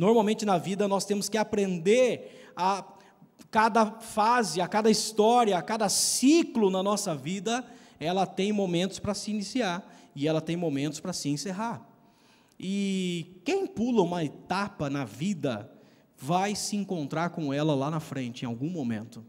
Normalmente 0.00 0.46
na 0.46 0.56
vida 0.56 0.88
nós 0.88 1.04
temos 1.04 1.28
que 1.28 1.36
aprender 1.36 2.50
a 2.56 2.82
cada 3.50 3.84
fase, 4.00 4.58
a 4.58 4.66
cada 4.66 4.90
história, 4.90 5.58
a 5.58 5.60
cada 5.60 5.90
ciclo 5.90 6.70
na 6.70 6.82
nossa 6.82 7.14
vida, 7.14 7.62
ela 7.98 8.24
tem 8.24 8.50
momentos 8.50 8.98
para 8.98 9.12
se 9.12 9.30
iniciar 9.30 9.86
e 10.16 10.26
ela 10.26 10.40
tem 10.40 10.56
momentos 10.56 11.00
para 11.00 11.12
se 11.12 11.28
encerrar. 11.28 11.86
E 12.58 13.42
quem 13.44 13.66
pula 13.66 14.00
uma 14.00 14.24
etapa 14.24 14.88
na 14.88 15.04
vida 15.04 15.70
vai 16.16 16.54
se 16.54 16.76
encontrar 16.76 17.28
com 17.28 17.52
ela 17.52 17.74
lá 17.74 17.90
na 17.90 18.00
frente, 18.00 18.46
em 18.46 18.48
algum 18.48 18.70
momento. 18.70 19.22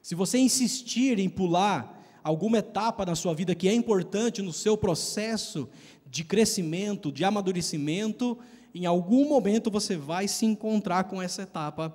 Se 0.00 0.14
você 0.14 0.38
insistir 0.38 1.18
em 1.18 1.28
pular 1.28 2.02
alguma 2.24 2.56
etapa 2.56 3.04
na 3.04 3.14
sua 3.14 3.34
vida 3.34 3.54
que 3.54 3.68
é 3.68 3.74
importante 3.74 4.40
no 4.40 4.50
seu 4.50 4.78
processo 4.78 5.68
de 6.06 6.24
crescimento, 6.24 7.12
de 7.12 7.22
amadurecimento, 7.22 8.38
em 8.74 8.86
algum 8.86 9.28
momento 9.28 9.70
você 9.70 9.96
vai 9.96 10.28
se 10.28 10.46
encontrar 10.46 11.04
com 11.04 11.20
essa 11.20 11.42
etapa 11.42 11.94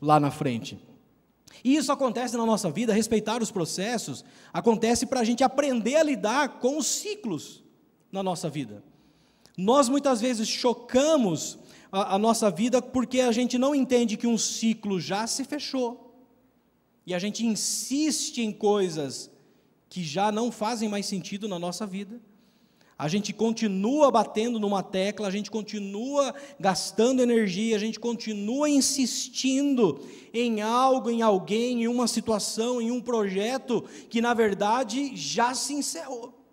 lá 0.00 0.18
na 0.18 0.30
frente. 0.30 0.78
E 1.62 1.76
isso 1.76 1.92
acontece 1.92 2.36
na 2.36 2.46
nossa 2.46 2.70
vida, 2.70 2.92
respeitar 2.92 3.42
os 3.42 3.50
processos, 3.50 4.24
acontece 4.52 5.06
para 5.06 5.20
a 5.20 5.24
gente 5.24 5.44
aprender 5.44 5.96
a 5.96 6.02
lidar 6.02 6.60
com 6.60 6.78
os 6.78 6.86
ciclos 6.86 7.62
na 8.10 8.22
nossa 8.22 8.48
vida. 8.48 8.82
Nós 9.56 9.88
muitas 9.88 10.20
vezes 10.20 10.48
chocamos 10.48 11.58
a, 11.90 12.14
a 12.14 12.18
nossa 12.18 12.50
vida 12.50 12.80
porque 12.80 13.20
a 13.20 13.32
gente 13.32 13.58
não 13.58 13.74
entende 13.74 14.16
que 14.16 14.26
um 14.26 14.38
ciclo 14.38 14.98
já 14.98 15.26
se 15.26 15.44
fechou. 15.44 16.10
E 17.06 17.14
a 17.14 17.18
gente 17.18 17.44
insiste 17.44 18.38
em 18.38 18.52
coisas 18.52 19.30
que 19.88 20.02
já 20.02 20.32
não 20.32 20.50
fazem 20.50 20.88
mais 20.88 21.04
sentido 21.06 21.46
na 21.46 21.58
nossa 21.58 21.86
vida 21.86 22.20
a 23.02 23.08
gente 23.08 23.32
continua 23.32 24.12
batendo 24.12 24.60
numa 24.60 24.80
tecla, 24.80 25.26
a 25.26 25.30
gente 25.32 25.50
continua 25.50 26.32
gastando 26.60 27.20
energia, 27.20 27.74
a 27.74 27.78
gente 27.80 27.98
continua 27.98 28.70
insistindo 28.70 30.00
em 30.32 30.62
algo, 30.62 31.10
em 31.10 31.20
alguém, 31.20 31.82
em 31.82 31.88
uma 31.88 32.06
situação, 32.06 32.80
em 32.80 32.92
um 32.92 33.00
projeto 33.00 33.82
que 34.08 34.20
na 34.20 34.32
verdade 34.32 35.16
já 35.16 35.52
se 35.52 35.74
encerrou. 35.74 36.46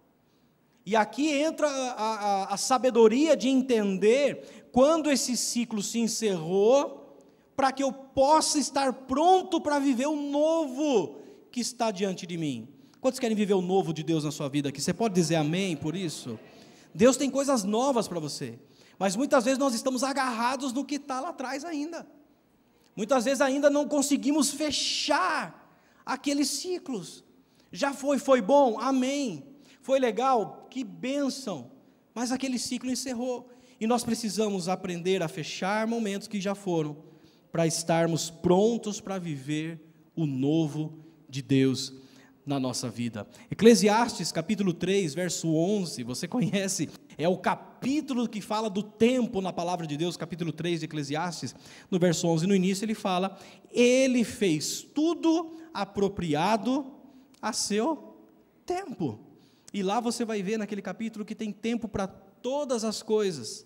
E 0.83 0.95
aqui 0.95 1.29
entra 1.29 1.67
a, 1.67 1.91
a, 1.93 2.53
a 2.55 2.57
sabedoria 2.57 3.37
de 3.37 3.47
entender 3.47 4.69
quando 4.71 5.11
esse 5.11 5.37
ciclo 5.37 5.83
se 5.83 5.99
encerrou, 5.99 7.15
para 7.55 7.71
que 7.71 7.83
eu 7.83 7.93
possa 7.93 8.57
estar 8.57 8.91
pronto 8.91 9.61
para 9.61 9.77
viver 9.77 10.07
o 10.07 10.15
novo 10.15 11.17
que 11.51 11.59
está 11.59 11.91
diante 11.91 12.25
de 12.25 12.39
mim. 12.39 12.78
Quantos 13.01 13.19
querem 13.19 13.35
viver 13.35 13.53
o 13.53 13.61
novo 13.61 13.93
de 13.93 14.03
Deus 14.03 14.25
na 14.25 14.31
sua 14.31 14.49
vida 14.49 14.69
aqui? 14.69 14.81
Você 14.81 14.93
pode 14.93 15.15
dizer 15.15 15.35
amém 15.35 15.75
por 15.75 15.95
isso? 15.95 16.37
Deus 16.93 17.15
tem 17.15 17.29
coisas 17.29 17.63
novas 17.63 18.07
para 18.07 18.19
você, 18.19 18.59
mas 18.97 19.15
muitas 19.15 19.45
vezes 19.45 19.57
nós 19.57 19.73
estamos 19.73 20.03
agarrados 20.03 20.73
no 20.73 20.83
que 20.83 20.95
está 20.95 21.21
lá 21.21 21.29
atrás 21.29 21.63
ainda. 21.63 22.05
Muitas 22.95 23.23
vezes 23.23 23.39
ainda 23.39 23.69
não 23.69 23.87
conseguimos 23.87 24.51
fechar 24.51 25.79
aqueles 26.05 26.49
ciclos. 26.49 27.23
Já 27.71 27.93
foi, 27.93 28.19
foi 28.19 28.41
bom, 28.41 28.77
amém. 28.79 29.45
Foi 29.81 29.97
legal, 29.97 30.67
que 30.69 30.83
bênção. 30.83 31.71
Mas 32.13 32.33
aquele 32.33 32.59
ciclo 32.59 32.91
encerrou. 32.91 33.49
E 33.79 33.87
nós 33.87 34.03
precisamos 34.03 34.67
aprender 34.67 35.23
a 35.23 35.29
fechar 35.29 35.87
momentos 35.87 36.27
que 36.27 36.41
já 36.41 36.53
foram, 36.53 36.97
para 37.49 37.65
estarmos 37.65 38.29
prontos 38.29 38.99
para 38.99 39.17
viver 39.17 39.79
o 40.13 40.25
novo 40.25 40.99
de 41.29 41.41
Deus 41.41 41.93
na 42.49 42.59
nossa 42.59 42.89
vida. 42.89 43.27
Eclesiastes 43.51 44.31
capítulo 44.31 44.73
3, 44.73 45.13
verso 45.13 45.53
11, 45.53 46.03
você 46.03 46.27
conhece, 46.27 46.89
é 47.15 47.29
o 47.29 47.37
capítulo 47.37 48.27
que 48.27 48.41
fala 48.41 48.71
do 48.71 48.81
tempo 48.81 49.39
na 49.39 49.53
palavra 49.53 49.85
de 49.85 49.95
Deus, 49.95 50.17
capítulo 50.17 50.51
3 50.51 50.79
de 50.79 50.85
Eclesiastes, 50.85 51.55
no 51.91 51.99
verso 51.99 52.27
11, 52.27 52.47
no 52.47 52.55
início 52.55 52.83
ele 52.83 52.95
fala: 52.95 53.37
Ele 53.71 54.23
fez 54.23 54.81
tudo 54.81 55.53
apropriado 55.71 56.91
a 57.39 57.53
seu 57.53 58.17
tempo. 58.65 59.19
E 59.71 59.83
lá 59.83 59.99
você 59.99 60.25
vai 60.25 60.41
ver 60.41 60.57
naquele 60.57 60.81
capítulo 60.81 61.23
que 61.23 61.35
tem 61.35 61.51
tempo 61.51 61.87
para 61.87 62.07
todas 62.07 62.83
as 62.83 63.03
coisas. 63.03 63.63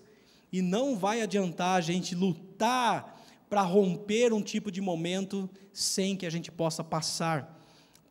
E 0.52 0.62
não 0.62 0.98
vai 0.98 1.22
adiantar 1.22 1.78
a 1.78 1.82
gente 1.82 2.13
lutar 2.13 3.22
para 3.50 3.62
romper 3.62 4.34
um 4.34 4.42
tipo 4.42 4.70
de 4.70 4.82
momento 4.82 5.50
sem 5.72 6.18
que 6.18 6.25
a 6.25 6.30
gente 6.30 6.52
possa 6.52 6.84
passar 6.84 7.62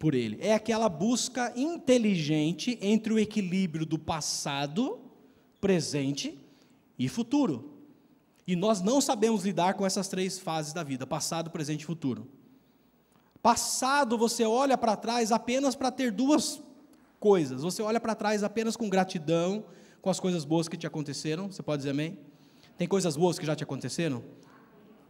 por 0.02 0.16
ele. 0.16 0.37
É 0.40 0.52
aquela 0.52 0.88
busca 0.88 1.52
inteligente 1.54 2.76
entre 2.82 3.12
o 3.12 3.21
equilíbrio 3.21 3.87
do 3.87 3.97
passado, 3.97 4.99
presente 5.61 6.37
e 6.99 7.09
futuro. 7.09 7.78
E 8.44 8.56
nós 8.56 8.80
não 8.80 9.00
sabemos 9.00 9.44
lidar 9.44 9.75
com 9.75 9.87
essas 9.87 10.09
três 10.09 10.40
fases 10.40 10.73
da 10.73 10.82
vida: 10.82 11.06
passado, 11.06 11.52
presente 11.52 11.82
e 11.82 11.87
futuro. 11.87 12.26
Passado, 13.40 14.18
você 14.18 14.44
olha 14.44 14.76
para 14.76 14.97
trás 14.97 15.30
apenas 15.30 15.76
para 15.76 15.92
ter 15.92 16.11
duas 16.11 16.61
coisas. 17.21 17.62
Você 17.62 17.80
olha 17.80 18.00
para 18.00 18.16
trás 18.16 18.42
apenas 18.42 18.76
com 18.76 18.90
gratidão, 18.90 19.64
com 20.00 20.11
as 20.11 20.18
coisas 20.18 20.44
boas 20.44 20.66
que 20.66 20.76
te 20.76 20.85
aconteceram. 20.85 21.47
Você 21.47 21.62
pode 21.62 21.78
dizer 21.78 21.90
amém? 21.90 22.18
Tem 22.76 22.88
coisas 22.88 23.16
boas 23.16 23.38
que 23.38 23.47
já 23.47 23.54
te 23.54 23.62
aconteceram? 23.62 24.21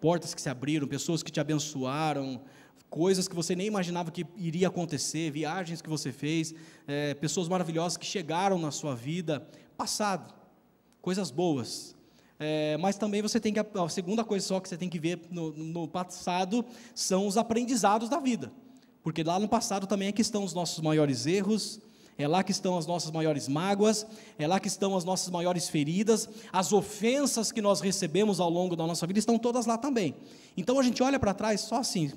Portas 0.03 0.35
que 0.35 0.43
se 0.43 0.49
abriram, 0.49 0.89
pessoas 0.89 1.23
que 1.23 1.31
te 1.31 1.39
abençoaram, 1.39 2.43
coisas 2.91 3.29
que 3.29 3.37
você 3.37 3.55
nem 3.55 3.69
imaginava 3.69 4.11
que 4.11 4.27
iria 4.37 4.67
acontecer, 4.67 5.31
viagens 5.31 5.81
que 5.81 5.89
você 5.89 6.11
fez, 6.11 6.53
é, 6.89 7.15
pessoas 7.15 7.49
maravilhosas 7.49 7.97
que 7.97 8.05
chegaram 8.05 8.59
na 8.59 8.73
sua 8.73 8.97
vida, 8.97 9.47
passado. 9.77 10.35
coisas 11.01 11.31
boas. 11.31 11.95
É, 12.37 12.77
mas 12.79 12.97
também 12.97 13.23
você 13.23 13.39
tem 13.39 13.55
que, 13.55 13.61
a 13.61 13.89
segunda 13.89 14.25
coisa 14.25 14.45
só 14.45 14.59
que 14.59 14.69
você 14.69 14.77
tem 14.77 14.89
que 14.89 14.99
ver 14.99 15.21
no, 15.31 15.53
no 15.53 15.87
passado 15.87 16.65
são 16.97 17.29
os 17.29 17.37
aprendizados 17.37 18.09
da 18.09 18.19
vida. 18.19 18.53
Porque 19.05 19.23
lá 19.23 19.39
no 19.39 19.49
passado 19.49 19.87
também 19.87 20.09
é 20.09 20.13
que 20.13 20.21
estão 20.21 20.43
os 20.43 20.53
nossos 20.53 20.81
maiores 20.81 21.27
erros, 21.27 21.81
é 22.19 22.29
lá 22.29 22.43
que 22.43 22.53
estão 22.53 22.77
as 22.77 22.87
nossas 22.87 23.11
maiores 23.11 23.49
mágoas, 23.49 24.07
é 24.39 24.47
lá 24.47 24.61
que 24.61 24.69
estão 24.69 24.97
as 24.97 25.05
nossas 25.05 25.31
maiores 25.31 25.69
feridas, 25.69 26.29
as 26.53 26.73
ofensas 26.73 27.51
que 27.51 27.63
nós 27.63 27.81
recebemos 27.81 28.39
ao 28.39 28.51
longo 28.51 28.77
da 28.77 28.87
nossa 28.87 29.07
vida 29.07 29.19
estão 29.19 29.39
todas 29.39 29.67
lá 29.67 29.79
também. 29.79 30.15
Então 30.57 30.79
a 30.79 30.83
gente 30.83 31.03
olha 31.03 31.19
para 31.19 31.35
trás 31.35 31.63
só 31.63 31.77
assim, 31.77 32.13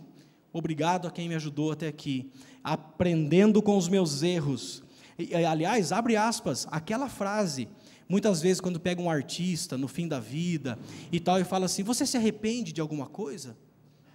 obrigado 0.52 1.08
a 1.08 1.12
quem 1.12 1.30
me 1.30 1.36
ajudou 1.36 1.72
até 1.72 1.88
aqui, 1.88 2.32
aprendendo 2.64 3.62
com 3.62 3.78
os 3.78 3.88
meus 3.88 4.22
erros. 4.22 4.84
E, 5.18 5.34
aliás, 5.34 5.92
abre 5.92 6.18
aspas, 6.18 6.68
aquela 6.70 7.08
frase, 7.08 7.70
muitas 8.10 8.42
vezes 8.42 8.60
quando 8.60 8.80
pega 8.80 9.02
um 9.02 9.10
artista 9.10 9.78
no 9.78 9.88
fim 9.88 10.08
da 10.08 10.20
vida 10.20 10.78
e 11.12 11.20
tal, 11.20 11.40
e 11.40 11.46
fala 11.46 11.68
assim: 11.68 11.84
Você 11.84 12.06
se 12.06 12.18
arrepende 12.18 12.74
de 12.74 12.82
alguma 12.82 13.06
coisa 13.06 13.56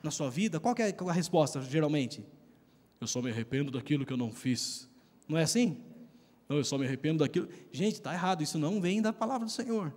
na 0.03 0.11
sua 0.11 0.29
vida? 0.29 0.61
Qual 0.61 0.75
é 0.79 0.95
a 1.09 1.13
resposta, 1.13 1.63
geralmente? 1.63 2.23
Eu 3.01 3.07
só 3.07 3.23
me 3.23 3.31
arrependo 3.31 3.71
daquilo 3.71 4.05
que 4.05 4.13
eu 4.13 4.17
não 4.19 4.31
fiz. 4.31 4.89
Não 5.31 5.39
é 5.39 5.45
assim? 5.45 5.77
Não, 6.49 6.57
eu 6.57 6.65
só 6.65 6.77
me 6.77 6.85
arrependo 6.85 7.21
daquilo. 7.21 7.49
Gente, 7.71 7.95
está 7.95 8.13
errado, 8.13 8.43
isso 8.43 8.59
não 8.59 8.81
vem 8.81 9.01
da 9.01 9.13
palavra 9.13 9.47
do 9.47 9.53
Senhor. 9.53 9.95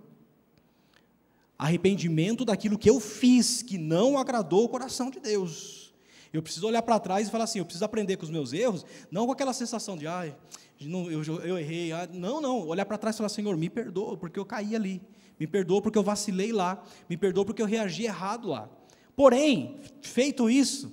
Arrependimento 1.58 2.44
daquilo 2.44 2.78
que 2.78 2.88
eu 2.88 3.00
fiz, 3.00 3.60
que 3.60 3.76
não 3.76 4.16
agradou 4.16 4.64
o 4.64 4.68
coração 4.68 5.10
de 5.10 5.18
Deus. 5.18 5.92
Eu 6.32 6.40
preciso 6.40 6.68
olhar 6.68 6.82
para 6.82 7.00
trás 7.00 7.26
e 7.26 7.30
falar 7.32 7.44
assim: 7.44 7.58
eu 7.58 7.64
preciso 7.64 7.84
aprender 7.84 8.16
com 8.16 8.22
os 8.22 8.30
meus 8.30 8.52
erros, 8.52 8.86
não 9.10 9.26
com 9.26 9.32
aquela 9.32 9.52
sensação 9.52 9.96
de, 9.96 10.06
ai, 10.06 10.36
eu, 10.80 11.22
eu, 11.44 11.58
errei. 11.58 11.90
Não, 12.12 12.40
não, 12.40 12.66
olhar 12.68 12.84
para 12.86 12.98
trás 12.98 13.16
e 13.16 13.18
falar: 13.18 13.28
Senhor, 13.28 13.56
me 13.56 13.68
perdoa, 13.68 14.16
porque 14.16 14.38
eu 14.38 14.44
caí 14.44 14.76
ali. 14.76 15.02
Me 15.38 15.48
perdoa 15.48 15.82
porque 15.82 15.98
eu 15.98 16.02
vacilei 16.04 16.52
lá. 16.52 16.80
Me 17.10 17.16
perdoa 17.16 17.44
porque 17.44 17.62
eu 17.62 17.66
reagi 17.66 18.04
errado 18.04 18.48
lá. 18.48 18.68
Porém, 19.16 19.80
feito 20.00 20.48
isso, 20.48 20.92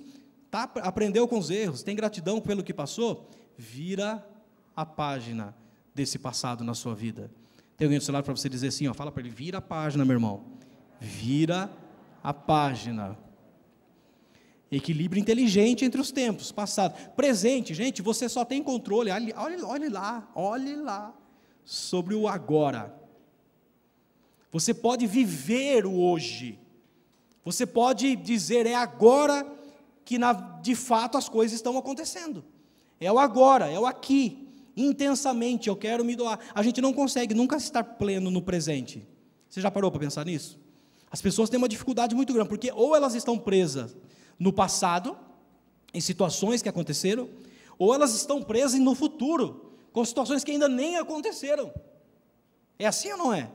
tá, 0.50 0.64
aprendeu 0.82 1.28
com 1.28 1.38
os 1.38 1.50
erros, 1.50 1.84
tem 1.84 1.94
gratidão 1.94 2.40
pelo 2.40 2.62
que 2.62 2.74
passou, 2.74 3.28
vira 3.56 4.24
a 4.76 4.84
página 4.84 5.54
desse 5.94 6.18
passado 6.18 6.64
na 6.64 6.74
sua 6.74 6.94
vida. 6.94 7.30
Tem 7.76 7.86
alguém 7.86 7.98
do 7.98 8.04
seu 8.04 8.14
lado 8.14 8.24
para 8.24 8.34
você 8.34 8.48
dizer 8.48 8.68
assim, 8.68 8.86
ó, 8.88 8.94
fala 8.94 9.10
para 9.10 9.22
ele, 9.22 9.30
vira 9.30 9.58
a 9.58 9.62
página, 9.62 10.04
meu 10.04 10.14
irmão. 10.14 10.44
Vira 11.00 11.70
a 12.22 12.32
página. 12.32 13.18
Equilíbrio 14.70 15.20
inteligente 15.20 15.84
entre 15.84 16.00
os 16.00 16.10
tempos, 16.10 16.50
passado. 16.50 16.94
Presente, 17.14 17.74
gente, 17.74 18.00
você 18.00 18.28
só 18.28 18.44
tem 18.44 18.62
controle, 18.62 19.10
olhe, 19.10 19.34
olhe, 19.34 19.88
lá, 19.88 20.30
olhe 20.34 20.76
lá, 20.76 21.14
sobre 21.64 22.14
o 22.14 22.26
agora. 22.26 22.94
Você 24.50 24.72
pode 24.72 25.06
viver 25.06 25.84
o 25.84 25.98
hoje. 25.98 26.58
Você 27.44 27.66
pode 27.66 28.14
dizer, 28.16 28.66
é 28.66 28.74
agora 28.74 29.46
que 30.04 30.18
na, 30.18 30.32
de 30.32 30.74
fato 30.74 31.18
as 31.18 31.28
coisas 31.28 31.56
estão 31.56 31.76
acontecendo. 31.76 32.44
É 33.00 33.10
o 33.10 33.18
agora, 33.18 33.68
é 33.68 33.78
o 33.78 33.86
aqui 33.86 34.41
intensamente, 34.76 35.68
eu 35.68 35.76
quero 35.76 36.04
me 36.04 36.16
doar. 36.16 36.38
A 36.54 36.62
gente 36.62 36.80
não 36.80 36.92
consegue 36.92 37.34
nunca 37.34 37.56
estar 37.56 37.84
pleno 37.84 38.30
no 38.30 38.42
presente. 38.42 39.06
Você 39.48 39.60
já 39.60 39.70
parou 39.70 39.90
para 39.90 40.00
pensar 40.00 40.24
nisso? 40.24 40.58
As 41.10 41.20
pessoas 41.20 41.50
têm 41.50 41.58
uma 41.58 41.68
dificuldade 41.68 42.14
muito 42.14 42.32
grande, 42.32 42.48
porque 42.48 42.72
ou 42.72 42.96
elas 42.96 43.14
estão 43.14 43.38
presas 43.38 43.94
no 44.38 44.52
passado, 44.52 45.16
em 45.92 46.00
situações 46.00 46.62
que 46.62 46.68
aconteceram, 46.68 47.28
ou 47.78 47.94
elas 47.94 48.14
estão 48.14 48.42
presas 48.42 48.80
no 48.80 48.94
futuro, 48.94 49.72
com 49.92 50.02
situações 50.04 50.42
que 50.42 50.52
ainda 50.52 50.68
nem 50.68 50.96
aconteceram. 50.96 51.72
É 52.78 52.86
assim 52.86 53.12
ou 53.12 53.18
não 53.18 53.34
é? 53.34 53.50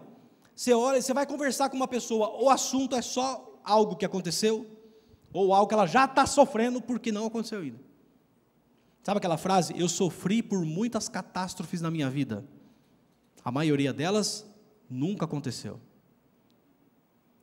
Você 0.55 0.73
olha, 0.73 1.01
você 1.01 1.13
vai 1.13 1.25
conversar 1.25 1.69
com 1.69 1.75
uma 1.75 1.87
pessoa, 1.87 2.41
o 2.41 2.49
assunto 2.49 2.95
é 2.95 3.01
só 3.01 3.59
algo 3.63 3.95
que 3.95 4.05
aconteceu, 4.05 4.65
ou 5.33 5.53
algo 5.53 5.67
que 5.67 5.73
ela 5.73 5.87
já 5.87 6.05
está 6.05 6.25
sofrendo 6.25 6.81
porque 6.81 7.11
não 7.11 7.25
aconteceu 7.25 7.59
ainda. 7.59 7.86
Sabe 9.07 9.19
aquela 9.19 9.37
frase? 9.37 9.73
Eu 9.77 9.87
sofri 9.87 10.43
por 10.43 10.65
muitas 10.65 11.07
catástrofes 11.07 11.79
na 11.79 11.89
minha 11.89 12.09
vida. 12.09 12.43
A 13.41 13.49
maioria 13.49 13.93
delas 13.93 14.45
nunca 14.89 15.23
aconteceu. 15.23 15.79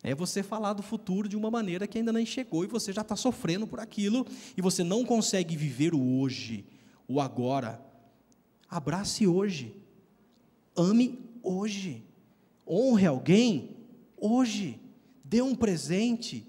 É 0.03 0.15
você 0.15 0.43
falar 0.43 0.75
do 0.75 0.83
futuro 0.83 1.27
de 1.27 1.39
uma 1.39 1.51
maneira 1.51 1.87
que 1.87 1.97
ainda 1.97 2.13
nem 2.13 2.27
chegou 2.27 2.65
e 2.65 2.67
você 2.67 2.93
já 2.93 3.01
está 3.01 3.17
sofrendo 3.17 3.67
por 3.67 3.81
aquilo 3.81 4.27
e 4.55 4.61
você 4.61 4.85
não 4.85 5.07
consegue 5.07 5.57
viver 5.57 5.95
o 5.95 6.21
hoje, 6.21 6.67
o 7.09 7.19
agora. 7.19 7.83
Abrace 8.69 9.27
hoje. 9.27 9.75
Ame 10.77 11.19
hoje. 11.43 12.05
Honre 12.69 13.07
alguém 13.07 13.75
hoje. 14.19 14.79
Dê 15.25 15.41
um 15.41 15.55
presente 15.55 16.47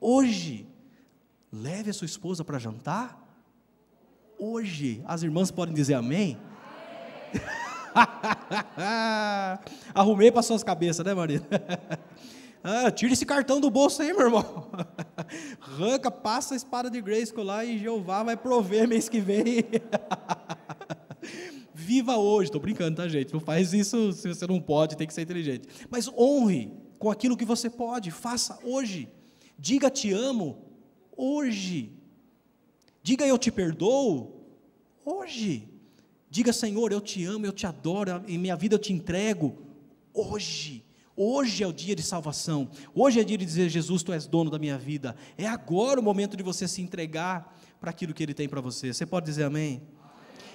hoje. 0.00 0.66
Leve 1.52 1.90
a 1.90 1.92
sua 1.92 2.06
esposa 2.06 2.42
para 2.42 2.58
jantar 2.58 3.23
hoje. 4.44 5.02
As 5.06 5.22
irmãs 5.22 5.50
podem 5.50 5.74
dizer 5.74 5.94
amém? 5.94 6.38
Arrumei 9.94 10.30
para 10.30 10.42
suas 10.42 10.62
cabeças, 10.62 11.04
né, 11.04 11.14
Maria? 11.14 11.40
ah, 12.62 12.90
tira 12.90 13.14
esse 13.14 13.24
cartão 13.24 13.60
do 13.60 13.70
bolso 13.70 14.02
aí, 14.02 14.12
meu 14.12 14.26
irmão. 14.26 14.70
Ranca, 15.60 16.10
passa 16.10 16.54
a 16.54 16.56
espada 16.56 16.90
de 16.90 17.00
Grace 17.00 17.32
lá 17.36 17.64
e 17.64 17.78
Jeová 17.78 18.22
vai 18.22 18.36
prover 18.36 18.86
mês 18.86 19.08
que 19.08 19.20
vem. 19.20 19.64
Viva 21.72 22.16
hoje, 22.16 22.48
estou 22.48 22.60
brincando, 22.60 22.96
tá, 22.96 23.08
gente? 23.08 23.32
Não 23.32 23.40
faz 23.40 23.72
isso 23.72 24.12
se 24.12 24.28
você 24.28 24.46
não 24.46 24.60
pode, 24.60 24.96
tem 24.96 25.06
que 25.06 25.14
ser 25.14 25.22
inteligente. 25.22 25.66
Mas 25.90 26.08
honre 26.08 26.70
com 26.98 27.10
aquilo 27.10 27.36
que 27.36 27.44
você 27.44 27.70
pode, 27.70 28.10
faça 28.10 28.58
hoje. 28.62 29.08
Diga 29.58 29.90
te 29.90 30.12
amo 30.12 30.58
hoje. 31.16 31.92
Diga 33.02 33.26
eu 33.26 33.36
te 33.36 33.50
perdoo 33.52 34.33
hoje. 35.04 35.68
Diga, 36.30 36.52
Senhor, 36.52 36.90
eu 36.90 37.00
te 37.00 37.24
amo, 37.24 37.46
eu 37.46 37.52
te 37.52 37.66
adoro, 37.66 38.22
em 38.26 38.38
minha 38.38 38.56
vida 38.56 38.74
eu 38.74 38.78
te 38.78 38.92
entrego 38.92 39.56
hoje. 40.12 40.84
Hoje 41.16 41.62
é 41.62 41.66
o 41.66 41.72
dia 41.72 41.94
de 41.94 42.02
salvação. 42.02 42.68
Hoje 42.92 43.20
é 43.20 43.24
dia 43.24 43.38
de 43.38 43.44
dizer, 43.44 43.68
Jesus, 43.68 44.02
tu 44.02 44.12
és 44.12 44.26
dono 44.26 44.50
da 44.50 44.58
minha 44.58 44.76
vida. 44.76 45.14
É 45.38 45.46
agora 45.46 46.00
o 46.00 46.02
momento 46.02 46.36
de 46.36 46.42
você 46.42 46.66
se 46.66 46.82
entregar 46.82 47.56
para 47.78 47.90
aquilo 47.90 48.12
que 48.12 48.22
ele 48.22 48.34
tem 48.34 48.48
para 48.48 48.60
você. 48.60 48.92
Você 48.92 49.06
pode 49.06 49.26
dizer 49.26 49.44
amém? 49.44 49.74
amém? 49.74 49.82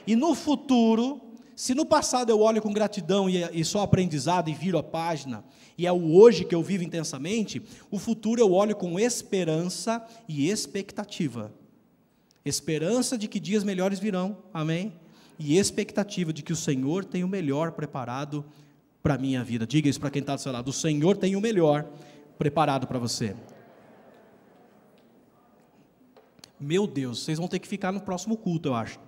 E 0.06 0.16
no 0.18 0.36
futuro, 0.36 1.22
se 1.56 1.74
no 1.74 1.86
passado 1.86 2.30
eu 2.30 2.42
olho 2.42 2.62
com 2.62 2.74
gratidão 2.74 3.30
e, 3.30 3.42
e 3.54 3.64
só 3.64 3.84
aprendizado 3.84 4.50
e 4.50 4.54
viro 4.54 4.78
a 4.78 4.84
página, 4.84 5.46
e 5.78 5.88
é 5.88 5.92
o 5.94 6.14
hoje 6.14 6.44
que 6.44 6.56
eu 6.56 6.62
vivo 6.62 6.84
intensamente, 6.84 7.62
o 7.90 7.98
futuro 7.98 8.42
eu 8.42 8.52
olho 8.52 8.76
com 8.76 9.00
esperança 9.00 10.06
e 10.28 10.50
expectativa 10.50 11.54
esperança 12.46 13.18
de 13.18 13.28
que 13.28 13.40
dias 13.40 13.64
melhores 13.64 14.00
virão, 14.00 14.38
amém? 14.54 14.94
E 15.38 15.58
expectativa 15.58 16.34
de 16.34 16.44
que 16.44 16.54
o 16.54 16.56
Senhor 16.56 17.06
tem 17.06 17.24
o 17.24 17.28
melhor 17.28 17.72
preparado 17.72 18.46
para 19.02 19.16
a 19.16 19.18
minha 19.18 19.44
vida. 19.44 19.66
Diga 19.66 19.90
isso 19.90 20.00
para 20.00 20.10
quem 20.10 20.22
está 20.22 20.36
do 20.36 20.42
seu 20.42 20.52
lado: 20.52 20.70
o 20.70 20.74
Senhor 20.74 21.18
tem 21.18 21.36
o 21.36 21.42
melhor 21.42 21.86
preparado 22.38 22.88
para 22.88 23.00
você. 23.00 23.36
Meu 26.60 26.86
Deus, 26.86 27.24
vocês 27.24 27.38
vão 27.38 27.48
ter 27.48 27.60
que 27.60 27.68
ficar 27.68 27.92
no 27.92 28.02
próximo 28.02 28.36
culto, 28.36 28.70
eu 28.70 28.76
acho. 28.76 29.00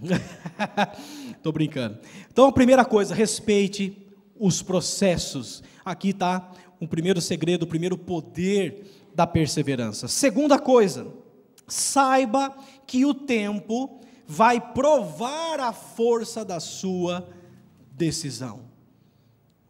Estou 1.36 1.52
brincando. 1.52 1.98
Então, 2.30 2.46
a 2.46 2.52
primeira 2.52 2.84
coisa, 2.84 3.14
respeite 3.14 3.96
os 4.38 4.62
processos. 4.62 5.62
Aqui 5.84 6.10
está 6.10 6.52
o 6.78 6.86
primeiro 6.86 7.20
segredo, 7.20 7.64
o 7.64 7.66
primeiro 7.66 7.98
poder 7.98 9.10
da 9.14 9.26
perseverança. 9.26 10.06
Segunda 10.06 10.58
coisa, 10.58 11.06
saiba 11.66 12.54
que 12.90 13.06
o 13.06 13.14
tempo 13.14 14.00
vai 14.26 14.60
provar 14.60 15.60
a 15.60 15.72
força 15.72 16.44
da 16.44 16.58
sua 16.58 17.32
decisão. 17.92 18.68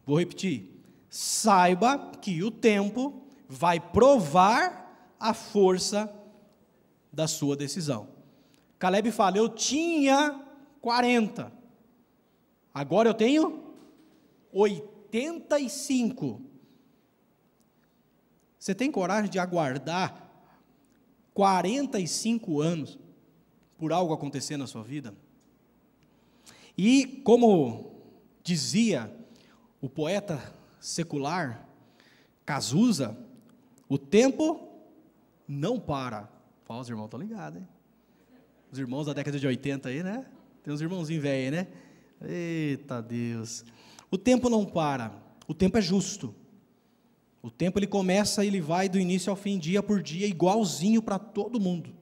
Vou 0.03 0.17
repetir. 0.17 0.71
Saiba 1.07 2.13
que 2.19 2.43
o 2.43 2.49
tempo 2.49 3.21
vai 3.47 3.79
provar 3.79 5.13
a 5.19 5.35
força 5.35 6.11
da 7.13 7.27
sua 7.27 7.55
decisão. 7.55 8.07
Caleb 8.79 9.11
fala: 9.11 9.37
Eu 9.37 9.49
tinha 9.49 10.43
40, 10.81 11.53
agora 12.73 13.07
eu 13.07 13.13
tenho 13.13 13.75
85. 14.51 16.41
Você 18.57 18.73
tem 18.73 18.89
coragem 18.91 19.29
de 19.29 19.37
aguardar 19.37 20.27
45 21.35 22.59
anos 22.59 22.97
por 23.81 23.91
algo 23.91 24.13
acontecer 24.13 24.57
na 24.57 24.67
sua 24.67 24.83
vida. 24.83 25.11
E 26.77 27.19
como 27.25 27.95
dizia 28.43 29.11
o 29.81 29.89
poeta 29.89 30.39
secular 30.79 31.67
Cazuza, 32.45 33.17
o 33.89 33.97
tempo 33.97 34.69
não 35.47 35.79
para. 35.79 36.29
Fala, 36.63 36.81
os 36.81 36.89
irmãos 36.89 37.05
estão 37.05 37.19
ligados, 37.19 37.59
hein? 37.59 37.67
Os 38.71 38.77
irmãos 38.77 39.07
da 39.07 39.13
década 39.13 39.39
de 39.39 39.47
80 39.47 39.89
aí, 39.89 40.03
né? 40.03 40.27
Tem 40.63 40.71
uns 40.71 40.81
irmãozinhos 40.81 41.23
velhos, 41.23 41.51
né? 41.51 41.67
Eita 42.21 43.01
Deus. 43.01 43.65
O 44.11 44.17
tempo 44.17 44.47
não 44.47 44.63
para. 44.63 45.11
O 45.47 45.55
tempo 45.55 45.79
é 45.79 45.81
justo. 45.81 46.35
O 47.41 47.49
tempo 47.49 47.79
ele 47.79 47.87
começa 47.87 48.45
e 48.45 48.47
ele 48.47 48.61
vai 48.61 48.87
do 48.87 48.99
início 48.99 49.31
ao 49.31 49.35
fim, 49.35 49.57
dia 49.57 49.81
por 49.81 50.03
dia, 50.03 50.27
igualzinho 50.27 51.01
para 51.01 51.17
todo 51.17 51.59
mundo. 51.59 51.99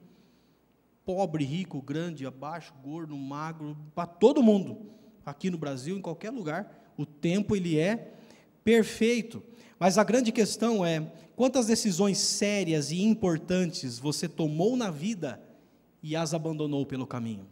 Pobre, 1.04 1.44
rico, 1.44 1.80
grande, 1.80 2.26
abaixo, 2.26 2.72
gordo, 2.82 3.16
magro, 3.16 3.76
para 3.94 4.06
todo 4.06 4.42
mundo. 4.42 4.90
Aqui 5.24 5.50
no 5.50 5.58
Brasil, 5.58 5.96
em 5.96 6.02
qualquer 6.02 6.30
lugar, 6.30 6.92
o 6.96 7.06
tempo 7.06 7.56
ele 7.56 7.78
é 7.78 8.14
perfeito. 8.62 9.42
Mas 9.78 9.96
a 9.96 10.04
grande 10.04 10.30
questão 10.30 10.84
é: 10.84 11.10
quantas 11.34 11.66
decisões 11.66 12.18
sérias 12.18 12.90
e 12.90 13.02
importantes 13.02 13.98
você 13.98 14.28
tomou 14.28 14.76
na 14.76 14.90
vida 14.90 15.40
e 16.02 16.14
as 16.14 16.34
abandonou 16.34 16.84
pelo 16.84 17.06
caminho? 17.06 17.46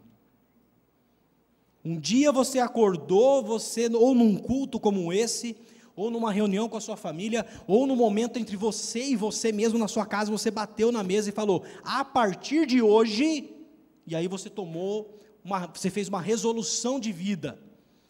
Um 1.83 1.99
dia 1.99 2.31
você 2.31 2.59
acordou, 2.59 3.43
você 3.43 3.87
ou 3.87 4.13
num 4.13 4.35
culto 4.35 4.79
como 4.79 5.11
esse, 5.13 5.55
ou 5.99 6.09
numa 6.09 6.31
reunião 6.31 6.69
com 6.69 6.77
a 6.77 6.81
sua 6.81 6.95
família, 6.95 7.45
ou 7.67 7.85
no 7.85 7.93
momento 7.93 8.39
entre 8.39 8.55
você 8.55 9.03
e 9.03 9.15
você 9.17 9.51
mesmo 9.51 9.77
na 9.77 9.87
sua 9.87 10.05
casa, 10.05 10.31
você 10.31 10.49
bateu 10.49 10.93
na 10.93 11.03
mesa 11.03 11.27
e 11.29 11.33
falou: 11.33 11.63
"A 11.83 12.05
partir 12.05 12.65
de 12.65 12.81
hoje", 12.81 13.53
e 14.07 14.15
aí 14.15 14.25
você 14.25 14.49
tomou 14.49 15.19
uma, 15.43 15.67
você 15.67 15.89
fez 15.89 16.07
uma 16.07 16.21
resolução 16.21 17.01
de 17.01 17.11
vida. 17.11 17.59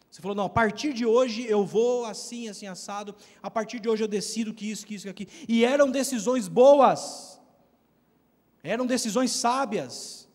Você 0.07 0.21
falou: 0.21 0.35
"Não, 0.35 0.45
a 0.45 0.49
partir 0.49 0.93
de 0.93 1.03
hoje 1.03 1.47
eu 1.47 1.65
vou 1.65 2.05
assim, 2.05 2.47
assim 2.47 2.67
assado. 2.67 3.15
A 3.41 3.49
partir 3.49 3.79
de 3.79 3.89
hoje 3.89 4.03
eu 4.03 4.07
decido 4.07 4.53
que 4.53 4.69
isso, 4.69 4.85
que 4.85 4.93
isso, 4.93 5.05
que 5.05 5.09
aquilo". 5.09 5.31
E 5.47 5.65
eram 5.65 5.89
decisões 5.89 6.47
boas. 6.47 7.41
Eram 8.61 8.85
decisões 8.85 9.31
sábias 9.31 10.28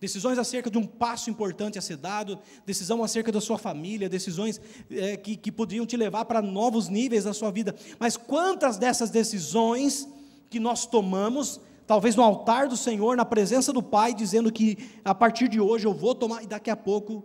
decisões 0.00 0.38
acerca 0.38 0.70
de 0.70 0.78
um 0.78 0.86
passo 0.86 1.30
importante 1.30 1.78
a 1.78 1.82
ser 1.82 1.96
dado, 1.96 2.38
decisão 2.64 3.02
acerca 3.02 3.32
da 3.32 3.40
sua 3.40 3.58
família, 3.58 4.08
decisões 4.08 4.60
é, 4.90 5.16
que, 5.16 5.36
que 5.36 5.50
poderiam 5.50 5.86
te 5.86 5.96
levar 5.96 6.24
para 6.26 6.42
novos 6.42 6.88
níveis 6.88 7.24
da 7.24 7.32
sua 7.32 7.50
vida. 7.50 7.74
Mas 7.98 8.16
quantas 8.16 8.76
dessas 8.76 9.10
decisões 9.10 10.08
que 10.50 10.60
nós 10.60 10.86
tomamos, 10.86 11.60
talvez 11.86 12.14
no 12.14 12.22
altar 12.22 12.68
do 12.68 12.76
Senhor, 12.76 13.16
na 13.16 13.24
presença 13.24 13.72
do 13.72 13.82
Pai, 13.82 14.14
dizendo 14.14 14.52
que 14.52 14.78
a 15.04 15.14
partir 15.14 15.48
de 15.48 15.60
hoje 15.60 15.86
eu 15.86 15.94
vou 15.94 16.14
tomar, 16.14 16.42
e 16.42 16.46
daqui 16.46 16.70
a 16.70 16.76
pouco, 16.76 17.24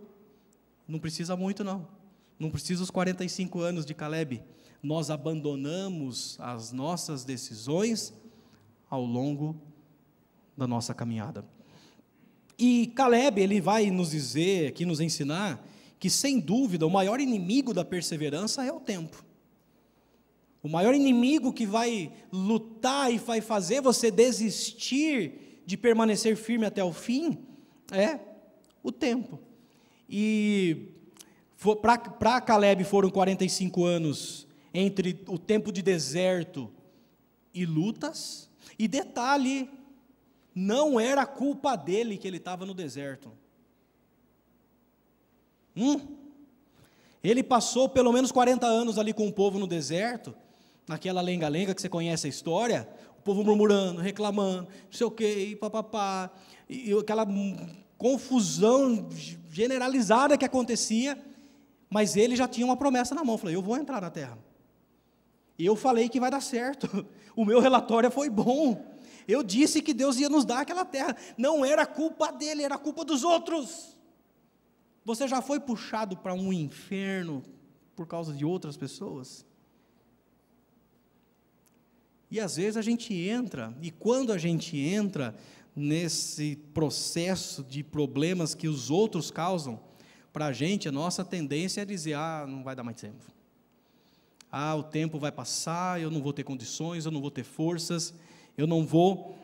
não 0.88 0.98
precisa 0.98 1.36
muito 1.36 1.62
não, 1.62 1.86
não 2.38 2.50
precisa 2.50 2.82
os 2.82 2.90
45 2.90 3.60
anos 3.60 3.86
de 3.86 3.94
Caleb, 3.94 4.42
nós 4.82 5.10
abandonamos 5.10 6.36
as 6.40 6.72
nossas 6.72 7.24
decisões 7.24 8.12
ao 8.90 9.04
longo 9.04 9.56
da 10.56 10.66
nossa 10.66 10.92
caminhada. 10.92 11.44
E 12.64 12.86
Caleb, 12.94 13.40
ele 13.40 13.60
vai 13.60 13.90
nos 13.90 14.12
dizer, 14.12 14.68
aqui 14.68 14.84
nos 14.84 15.00
ensinar, 15.00 15.66
que 15.98 16.08
sem 16.08 16.38
dúvida 16.38 16.86
o 16.86 16.90
maior 16.90 17.18
inimigo 17.18 17.74
da 17.74 17.84
perseverança 17.84 18.64
é 18.64 18.72
o 18.72 18.78
tempo. 18.78 19.24
O 20.62 20.68
maior 20.68 20.94
inimigo 20.94 21.52
que 21.52 21.66
vai 21.66 22.12
lutar 22.32 23.12
e 23.12 23.18
vai 23.18 23.40
fazer 23.40 23.80
você 23.80 24.12
desistir 24.12 25.64
de 25.66 25.76
permanecer 25.76 26.36
firme 26.36 26.64
até 26.64 26.84
o 26.84 26.92
fim 26.92 27.36
é 27.90 28.20
o 28.80 28.92
tempo. 28.92 29.40
E 30.08 30.86
para 31.80 32.40
Caleb 32.40 32.84
foram 32.84 33.10
45 33.10 33.84
anos 33.84 34.46
entre 34.72 35.20
o 35.26 35.36
tempo 35.36 35.72
de 35.72 35.82
deserto 35.82 36.70
e 37.52 37.66
lutas. 37.66 38.48
E 38.78 38.86
detalhe, 38.86 39.68
não 40.54 41.00
era 41.00 41.26
culpa 41.26 41.76
dele 41.76 42.18
que 42.18 42.26
ele 42.26 42.36
estava 42.36 42.66
no 42.66 42.74
deserto. 42.74 43.32
Hum? 45.76 46.00
Ele 47.22 47.42
passou 47.42 47.88
pelo 47.88 48.12
menos 48.12 48.32
40 48.32 48.66
anos 48.66 48.98
ali 48.98 49.12
com 49.12 49.26
o 49.28 49.32
povo 49.32 49.58
no 49.58 49.66
deserto, 49.66 50.34
naquela 50.88 51.20
lenga-lenga 51.20 51.74
que 51.74 51.80
você 51.80 51.88
conhece 51.88 52.26
a 52.26 52.30
história, 52.30 52.88
o 53.18 53.22
povo 53.22 53.44
murmurando, 53.44 54.00
reclamando, 54.00 54.62
não 54.62 54.92
sei 54.92 55.06
o 55.06 55.10
quê, 55.10 55.56
papapá, 55.60 56.30
e, 56.68 56.90
e 56.90 56.98
aquela 56.98 57.26
confusão 57.96 59.08
generalizada 59.50 60.36
que 60.36 60.44
acontecia, 60.44 61.16
mas 61.88 62.16
ele 62.16 62.34
já 62.34 62.48
tinha 62.48 62.66
uma 62.66 62.76
promessa 62.76 63.14
na 63.14 63.22
mão, 63.22 63.38
falou, 63.38 63.52
eu 63.52 63.62
vou 63.62 63.76
entrar 63.76 64.00
na 64.00 64.10
terra. 64.10 64.36
E 65.56 65.64
eu 65.64 65.76
falei 65.76 66.08
que 66.08 66.18
vai 66.18 66.30
dar 66.30 66.42
certo, 66.42 67.06
o 67.36 67.44
meu 67.44 67.60
relatório 67.60 68.10
foi 68.10 68.28
bom, 68.28 68.91
eu 69.26 69.42
disse 69.42 69.82
que 69.82 69.94
Deus 69.94 70.18
ia 70.18 70.28
nos 70.28 70.44
dar 70.44 70.60
aquela 70.60 70.84
terra. 70.84 71.16
Não 71.36 71.64
era 71.64 71.86
culpa 71.86 72.30
dele, 72.30 72.62
era 72.62 72.78
culpa 72.78 73.04
dos 73.04 73.24
outros. 73.24 73.96
Você 75.04 75.26
já 75.26 75.42
foi 75.42 75.58
puxado 75.58 76.16
para 76.16 76.34
um 76.34 76.52
inferno 76.52 77.42
por 77.94 78.06
causa 78.06 78.32
de 78.32 78.44
outras 78.44 78.76
pessoas? 78.76 79.44
E 82.30 82.40
às 82.40 82.56
vezes 82.56 82.76
a 82.76 82.82
gente 82.82 83.12
entra, 83.12 83.76
e 83.82 83.90
quando 83.90 84.32
a 84.32 84.38
gente 84.38 84.78
entra 84.78 85.34
nesse 85.76 86.56
processo 86.72 87.62
de 87.62 87.82
problemas 87.82 88.54
que 88.54 88.68
os 88.68 88.90
outros 88.90 89.30
causam, 89.30 89.78
para 90.32 90.46
a 90.46 90.52
gente, 90.52 90.88
a 90.88 90.92
nossa 90.92 91.24
tendência 91.24 91.82
é 91.82 91.84
dizer: 91.84 92.14
ah, 92.14 92.46
não 92.48 92.62
vai 92.62 92.74
dar 92.74 92.82
mais 92.82 92.98
tempo. 92.98 93.22
Ah, 94.50 94.74
o 94.74 94.82
tempo 94.82 95.18
vai 95.18 95.30
passar, 95.30 96.00
eu 96.00 96.10
não 96.10 96.22
vou 96.22 96.32
ter 96.32 96.42
condições, 96.42 97.04
eu 97.04 97.10
não 97.10 97.20
vou 97.20 97.30
ter 97.30 97.44
forças 97.44 98.14
eu 98.62 98.66
não 98.66 98.86
vou 98.86 99.36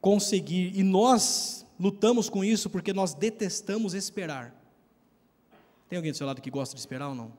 conseguir. 0.00 0.76
E 0.76 0.82
nós 0.82 1.64
lutamos 1.78 2.28
com 2.28 2.44
isso 2.44 2.68
porque 2.68 2.92
nós 2.92 3.14
detestamos 3.14 3.94
esperar. 3.94 4.52
Tem 5.88 5.96
alguém 5.96 6.10
do 6.10 6.16
seu 6.16 6.26
lado 6.26 6.42
que 6.42 6.50
gosta 6.50 6.74
de 6.74 6.80
esperar 6.80 7.08
ou 7.08 7.14
não? 7.14 7.32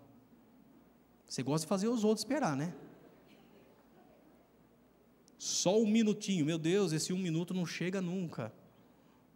Você 1.28 1.44
gosta 1.44 1.66
de 1.66 1.70
fazer 1.70 1.90
os 1.90 2.06
outros 2.06 2.22
esperar, 2.22 2.56
né? 2.56 2.74
Só 5.38 5.78
um 5.78 5.86
minutinho, 5.86 6.46
meu 6.46 6.58
Deus, 6.58 6.94
esse 6.94 7.12
um 7.12 7.18
minuto 7.18 7.54
não 7.54 7.66
chega 7.66 8.02
nunca, 8.02 8.54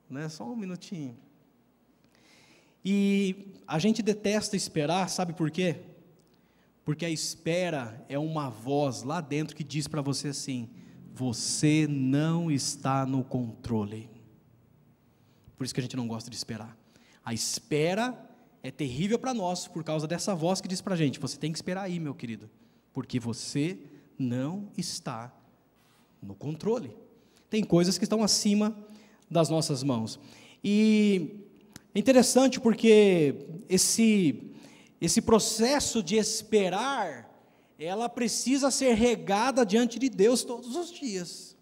né? 0.09 0.29
Só 0.29 0.45
um 0.45 0.55
minutinho. 0.55 1.17
E 2.83 3.53
a 3.67 3.79
gente 3.79 4.01
detesta 4.01 4.55
esperar, 4.55 5.09
sabe 5.09 5.33
por 5.33 5.51
quê? 5.51 5.81
Porque 6.85 7.05
a 7.05 7.09
espera 7.09 8.05
é 8.07 8.19
uma 8.19 8.49
voz 8.49 9.03
lá 9.03 9.19
dentro 9.19 9.55
que 9.55 9.63
diz 9.63 9.87
para 9.87 10.01
você 10.01 10.29
assim: 10.29 10.69
você 11.15 11.87
não 11.89 12.51
está 12.51 13.05
no 13.05 13.23
controle. 13.23 14.09
Por 15.55 15.63
isso 15.63 15.73
que 15.73 15.79
a 15.79 15.83
gente 15.83 15.95
não 15.95 16.09
gosta 16.09 16.29
de 16.29 16.35
esperar. 16.35 16.77
A 17.23 17.33
espera 17.33 18.13
é 18.61 18.69
terrível 18.69 19.17
para 19.17 19.33
nós 19.33 19.65
por 19.65 19.81
causa 19.81 20.05
dessa 20.05 20.35
voz 20.35 20.59
que 20.59 20.67
diz 20.67 20.81
para 20.81 20.93
a 20.93 20.97
gente: 20.97 21.17
você 21.17 21.37
tem 21.37 21.53
que 21.53 21.57
esperar 21.57 21.83
aí, 21.83 22.01
meu 22.01 22.13
querido, 22.13 22.49
porque 22.91 23.17
você 23.17 23.79
não 24.19 24.67
está 24.77 25.33
no 26.21 26.35
controle. 26.35 26.93
Tem 27.49 27.63
coisas 27.63 27.97
que 27.97 28.03
estão 28.03 28.21
acima 28.21 28.77
das 29.31 29.47
nossas 29.47 29.83
mãos. 29.83 30.19
E 30.61 31.47
é 31.93 31.99
interessante 31.99 32.59
porque 32.59 33.35
esse, 33.69 34.51
esse 34.99 35.21
processo 35.21 36.03
de 36.03 36.17
esperar 36.17 37.24
ela 37.77 38.07
precisa 38.07 38.71
ser 38.71 38.93
regada 38.93 39.65
diante 39.65 39.99
de 39.99 40.09
Deus 40.09 40.43
todos 40.43 40.75
os 40.75 40.91
dias. 40.91 41.55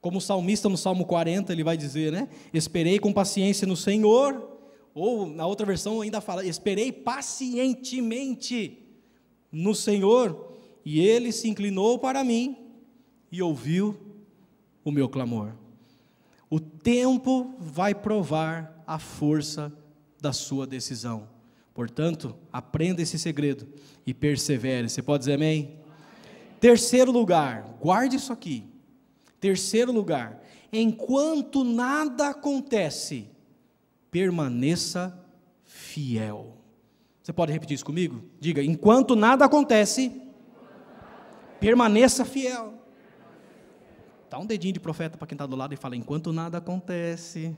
Como 0.00 0.18
o 0.18 0.20
salmista 0.20 0.68
no 0.68 0.76
Salmo 0.76 1.04
40, 1.04 1.52
ele 1.52 1.62
vai 1.62 1.76
dizer, 1.76 2.10
né? 2.10 2.28
Esperei 2.52 2.98
com 2.98 3.12
paciência 3.12 3.66
no 3.66 3.76
Senhor, 3.76 4.50
ou 4.94 5.26
na 5.26 5.46
outra 5.46 5.64
versão 5.64 6.00
ainda 6.00 6.20
fala, 6.20 6.44
esperei 6.44 6.90
pacientemente 6.90 8.78
no 9.50 9.74
Senhor, 9.74 10.56
e 10.84 11.00
ele 11.00 11.30
se 11.30 11.48
inclinou 11.48 11.98
para 11.98 12.24
mim 12.24 12.56
e 13.30 13.40
ouviu 13.40 13.96
o 14.84 14.90
meu 14.90 15.08
clamor. 15.08 15.52
O 16.50 16.58
tempo 16.58 17.54
vai 17.58 17.94
provar 17.94 18.82
a 18.86 18.98
força 18.98 19.72
da 20.20 20.32
sua 20.32 20.66
decisão. 20.66 21.31
Portanto, 21.74 22.36
aprenda 22.52 23.00
esse 23.00 23.18
segredo 23.18 23.66
e 24.06 24.12
persevere. 24.12 24.88
Você 24.88 25.02
pode 25.02 25.20
dizer 25.20 25.34
amém? 25.34 25.64
amém? 25.64 25.82
Terceiro 26.60 27.10
lugar, 27.10 27.76
guarde 27.80 28.16
isso 28.16 28.32
aqui. 28.32 28.64
Terceiro 29.40 29.90
lugar, 29.90 30.40
enquanto 30.72 31.64
nada 31.64 32.28
acontece, 32.28 33.28
permaneça 34.10 35.18
fiel. 35.64 36.56
Você 37.22 37.32
pode 37.32 37.52
repetir 37.52 37.74
isso 37.74 37.84
comigo? 37.84 38.22
Diga: 38.38 38.62
enquanto 38.62 39.16
nada 39.16 39.44
acontece, 39.44 40.12
permaneça 41.58 42.24
fiel. 42.24 42.74
Dá 44.28 44.38
um 44.38 44.46
dedinho 44.46 44.74
de 44.74 44.80
profeta 44.80 45.18
para 45.18 45.26
quem 45.26 45.34
está 45.34 45.46
do 45.46 45.56
lado 45.56 45.72
e 45.74 45.76
fala: 45.76 45.96
enquanto 45.96 46.32
nada 46.32 46.58
acontece, 46.58 47.56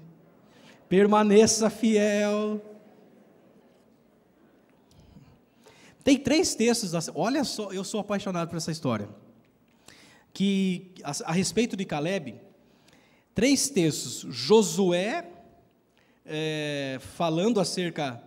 permaneça 0.89 1.69
fiel. 1.69 2.61
Tem 6.05 6.19
três 6.19 6.55
textos, 6.55 6.93
olha 7.15 7.43
só, 7.45 7.73
eu 7.73 7.83
sou 7.83 7.99
apaixonado 7.99 8.49
por 8.49 8.59
essa 8.59 8.71
história. 8.71 9.09
Que 10.35 10.93
a, 11.03 11.13
a 11.25 11.33
respeito 11.33 11.77
de 11.77 11.87
Caleb, 11.87 12.39
três 13.35 13.71
textos. 13.71 14.27
Josué 14.29 15.31
é, 16.27 16.99
falando 17.17 17.59
acerca 17.59 18.23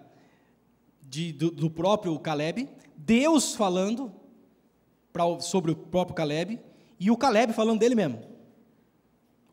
de, 1.01 1.31
do, 1.31 1.51
do 1.51 1.69
próprio 1.69 2.17
Caleb, 2.17 2.67
Deus 2.95 3.53
falando 3.53 4.11
pra, 5.13 5.39
sobre 5.39 5.71
o 5.71 5.75
próprio 5.75 6.15
Caleb, 6.15 6.59
e 6.99 7.11
o 7.11 7.17
Caleb 7.17 7.53
falando 7.53 7.79
dele 7.79 7.93
mesmo. 7.93 8.21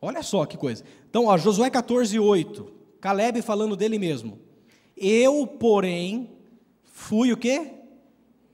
Olha 0.01 0.23
só 0.23 0.47
que 0.47 0.57
coisa. 0.57 0.83
Então, 1.09 1.27
ó, 1.27 1.37
Josué 1.37 1.69
14, 1.69 2.19
8. 2.19 2.73
Caleb 3.01 3.43
falando 3.43 3.77
dele 3.77 3.99
mesmo. 3.99 4.39
Eu, 4.97 5.47
porém, 5.47 6.31
fui 6.85 7.31
o 7.31 7.37
quê? 7.37 7.84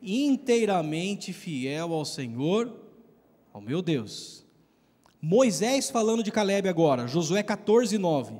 Inteiramente 0.02 1.32
fiel 1.32 1.92
ao 1.92 2.04
Senhor, 2.04 2.74
ao 3.52 3.60
meu 3.60 3.82
Deus. 3.82 4.44
Moisés 5.20 5.90
falando 5.90 6.22
de 6.22 6.32
Caleb 6.32 6.68
agora, 6.68 7.06
Josué 7.06 7.42
14, 7.42 7.98
9. 7.98 8.34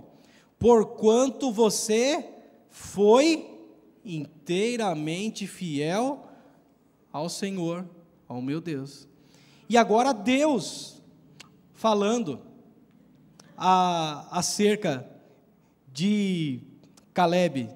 Porquanto 0.58 1.52
você 1.52 2.26
foi 2.70 3.58
inteiramente 4.04 5.46
fiel 5.46 6.26
ao 7.12 7.28
Senhor, 7.28 7.84
ao 8.26 8.40
meu 8.40 8.60
Deus. 8.60 9.06
E 9.68 9.76
agora 9.76 10.12
Deus 10.12 11.02
falando 11.74 12.40
a, 13.56 14.38
acerca 14.38 15.08
de 15.92 16.60
Caleb, 17.12 17.68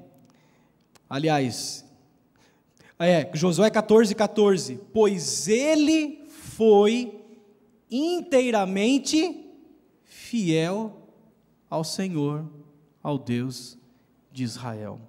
aliás, 1.09 1.84
é, 2.99 3.31
Josué 3.35 3.71
14, 3.71 4.15
14, 4.15 4.81
pois 4.93 5.49
ele 5.49 6.25
foi 6.29 7.21
inteiramente 7.91 9.45
fiel 10.05 11.09
ao 11.69 11.85
Senhor, 11.85 12.49
ao 13.03 13.19
Deus 13.19 13.77
de 14.33 14.45
Israel. 14.45 15.01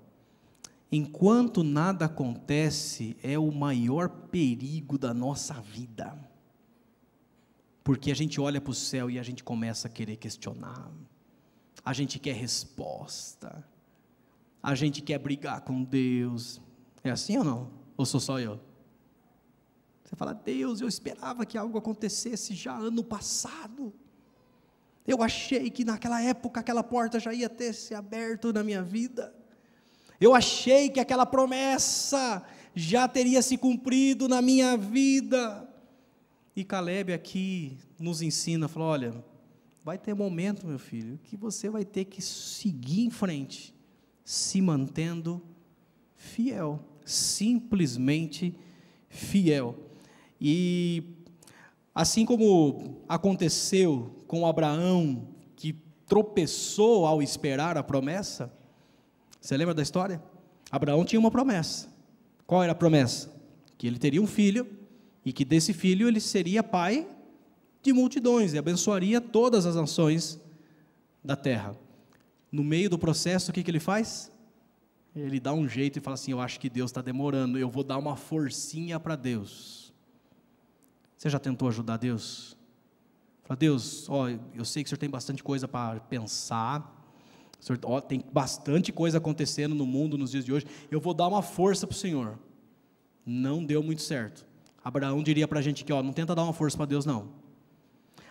Enquanto 0.92 1.64
nada 1.64 2.06
acontece, 2.06 3.18
é 3.22 3.38
o 3.38 3.52
maior 3.52 4.10
perigo 4.10 4.98
da 4.98 5.14
nossa 5.14 5.54
vida. 5.56 6.18
Porque 7.84 8.12
a 8.12 8.16
gente 8.16 8.40
olha 8.40 8.62
para 8.62 8.72
o 8.72 8.76
céu 8.76 9.10
e 9.10 9.20
a 9.20 9.24
gente 9.24 9.44
começa 9.44 9.88
a 9.88 9.92
querer 9.92 10.16
questionar. 10.16 10.92
A 11.84 11.94
gente 11.94 12.18
quer 12.18 12.34
resposta. 12.34 13.64
A 14.62 14.74
gente 14.74 15.02
quer 15.02 15.20
brigar 15.20 15.62
com 15.62 15.84
Deus. 15.84 16.62
É 17.06 17.12
assim 17.12 17.38
ou 17.38 17.44
não? 17.44 17.72
Ou 17.96 18.04
sou 18.04 18.20
só 18.20 18.40
eu? 18.40 18.60
Você 20.04 20.16
fala, 20.16 20.34
Deus, 20.34 20.82
eu 20.82 20.88
esperava 20.88 21.46
que 21.46 21.56
algo 21.56 21.78
acontecesse 21.78 22.56
já 22.56 22.76
ano 22.76 23.04
passado. 23.04 23.94
Eu 25.06 25.22
achei 25.22 25.70
que 25.70 25.86
naquela 25.86 26.20
época 26.20 26.60
aquela 26.60 26.84
porta 26.84 27.20
já 27.20 27.32
ia 27.32 27.48
ter 27.48 27.74
se 27.74 27.94
aberto 27.94 28.52
na 28.52 28.64
minha 28.64 28.82
vida. 28.82 29.34
Eu 30.20 30.34
achei 30.34 30.90
que 30.90 31.00
aquela 31.00 31.28
promessa 31.28 32.44
já 32.74 33.08
teria 33.08 33.42
se 33.44 33.56
cumprido 33.56 34.28
na 34.28 34.42
minha 34.42 34.76
vida. 34.76 35.70
E 36.56 36.64
Caleb 36.64 37.14
aqui 37.14 37.78
nos 38.00 38.24
ensina, 38.24 38.68
falou: 38.68 38.88
olha, 38.90 39.24
vai 39.84 40.00
ter 40.00 40.16
momento, 40.16 40.66
meu 40.66 40.80
filho, 40.80 41.20
que 41.24 41.38
você 41.38 41.70
vai 41.70 41.86
ter 41.86 42.06
que 42.06 42.20
seguir 42.20 43.06
em 43.06 43.12
frente, 43.12 43.76
se 44.24 44.60
mantendo 44.60 45.40
fiel, 46.16 46.95
simplesmente 47.06 48.58
fiel. 49.08 49.76
E 50.42 51.04
assim 51.94 52.26
como 52.26 53.04
aconteceu 53.08 54.16
com 54.28 54.46
Abraão, 54.46 55.28
que 55.56 55.74
tropeçou 56.08 57.06
ao 57.06 57.22
esperar 57.22 57.78
a 57.78 57.84
promessa, 57.84 58.52
você 59.40 59.56
lembra 59.56 59.74
da 59.74 59.84
história? 59.84 60.22
Abraão 60.72 61.06
tinha 61.06 61.20
uma 61.20 61.32
promessa. 61.32 61.88
Qual 62.46 62.62
era 62.62 62.72
a 62.72 62.76
promessa? 62.76 63.32
Que 63.78 63.88
ele 63.88 64.00
teria 64.00 64.22
um 64.22 64.28
filho 64.28 64.68
e 65.24 65.32
que 65.32 65.46
desse 65.46 65.74
filho 65.74 66.08
ele 66.08 66.20
seria 66.20 66.64
pai 66.64 67.08
de 67.82 67.94
multidões 67.94 68.54
e 68.54 68.58
abençoaria 68.58 69.22
todas 69.22 69.66
as 69.66 69.76
nações 69.76 70.40
da 71.24 71.36
terra. 71.36 71.76
No 72.52 72.64
meio 72.64 72.90
do 72.90 72.98
processo, 72.98 73.52
o 73.52 73.54
que, 73.54 73.64
que 73.64 73.70
ele 73.70 73.80
faz? 73.80 74.32
Ele 75.16 75.40
dá 75.40 75.54
um 75.54 75.68
jeito 75.68 75.98
e 75.98 76.02
fala 76.02 76.16
assim: 76.16 76.32
Eu 76.32 76.42
acho 76.42 76.60
que 76.60 76.70
Deus 76.70 76.92
está 76.92 77.02
demorando, 77.02 77.58
eu 77.58 77.70
vou 77.70 77.84
dar 77.84 77.98
uma 77.98 78.16
forcinha 78.16 79.00
para 79.00 79.16
Deus. 79.16 79.94
Você 81.18 81.30
já 81.30 81.40
tentou 81.40 81.68
ajudar 81.70 81.98
Deus? 81.98 82.58
Fala, 83.46 83.58
Deus, 83.58 84.10
ó, 84.10 84.28
eu 84.54 84.66
sei 84.66 84.84
que 84.84 84.88
o 84.88 84.90
senhor 84.90 84.98
tem 84.98 85.10
bastante 85.10 85.44
coisa 85.44 85.68
para 85.68 86.00
pensar, 86.02 86.96
senhor, 87.60 87.80
ó, 87.84 88.02
tem 88.02 88.24
bastante 88.34 88.92
coisa 88.92 89.20
acontecendo 89.20 89.74
no 89.76 89.86
mundo 89.86 90.18
nos 90.18 90.32
dias 90.32 90.44
de 90.44 90.52
hoje, 90.52 90.66
eu 90.92 91.00
vou 91.00 91.14
dar 91.14 91.28
uma 91.28 91.42
força 91.42 91.86
para 91.86 91.94
o 91.94 91.98
Senhor. 91.98 92.40
Não 93.26 93.64
deu 93.64 93.82
muito 93.82 94.02
certo. 94.02 94.46
Abraão 94.84 95.24
diria 95.24 95.48
para 95.48 95.60
a 95.60 95.62
gente 95.62 95.84
que, 95.84 95.94
ó, 95.94 96.04
não 96.04 96.14
tenta 96.14 96.36
dar 96.36 96.44
uma 96.44 96.54
força 96.54 96.78
para 96.78 96.86
Deus, 96.86 97.06
não. 97.06 97.30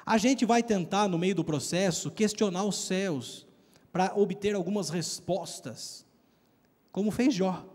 A 0.07 0.18
gente 0.18 0.44
vai 0.44 0.62
tentar, 0.62 1.09
no 1.09 1.18
meio 1.18 1.35
do 1.35 1.44
processo, 1.44 2.11
questionar 2.11 2.64
os 2.64 2.77
céus 2.77 3.47
para 3.92 4.12
obter 4.16 4.55
algumas 4.55 4.90
respostas, 4.90 6.05
como 6.95 7.11
fez 7.11 7.35
Jó. 7.35 7.67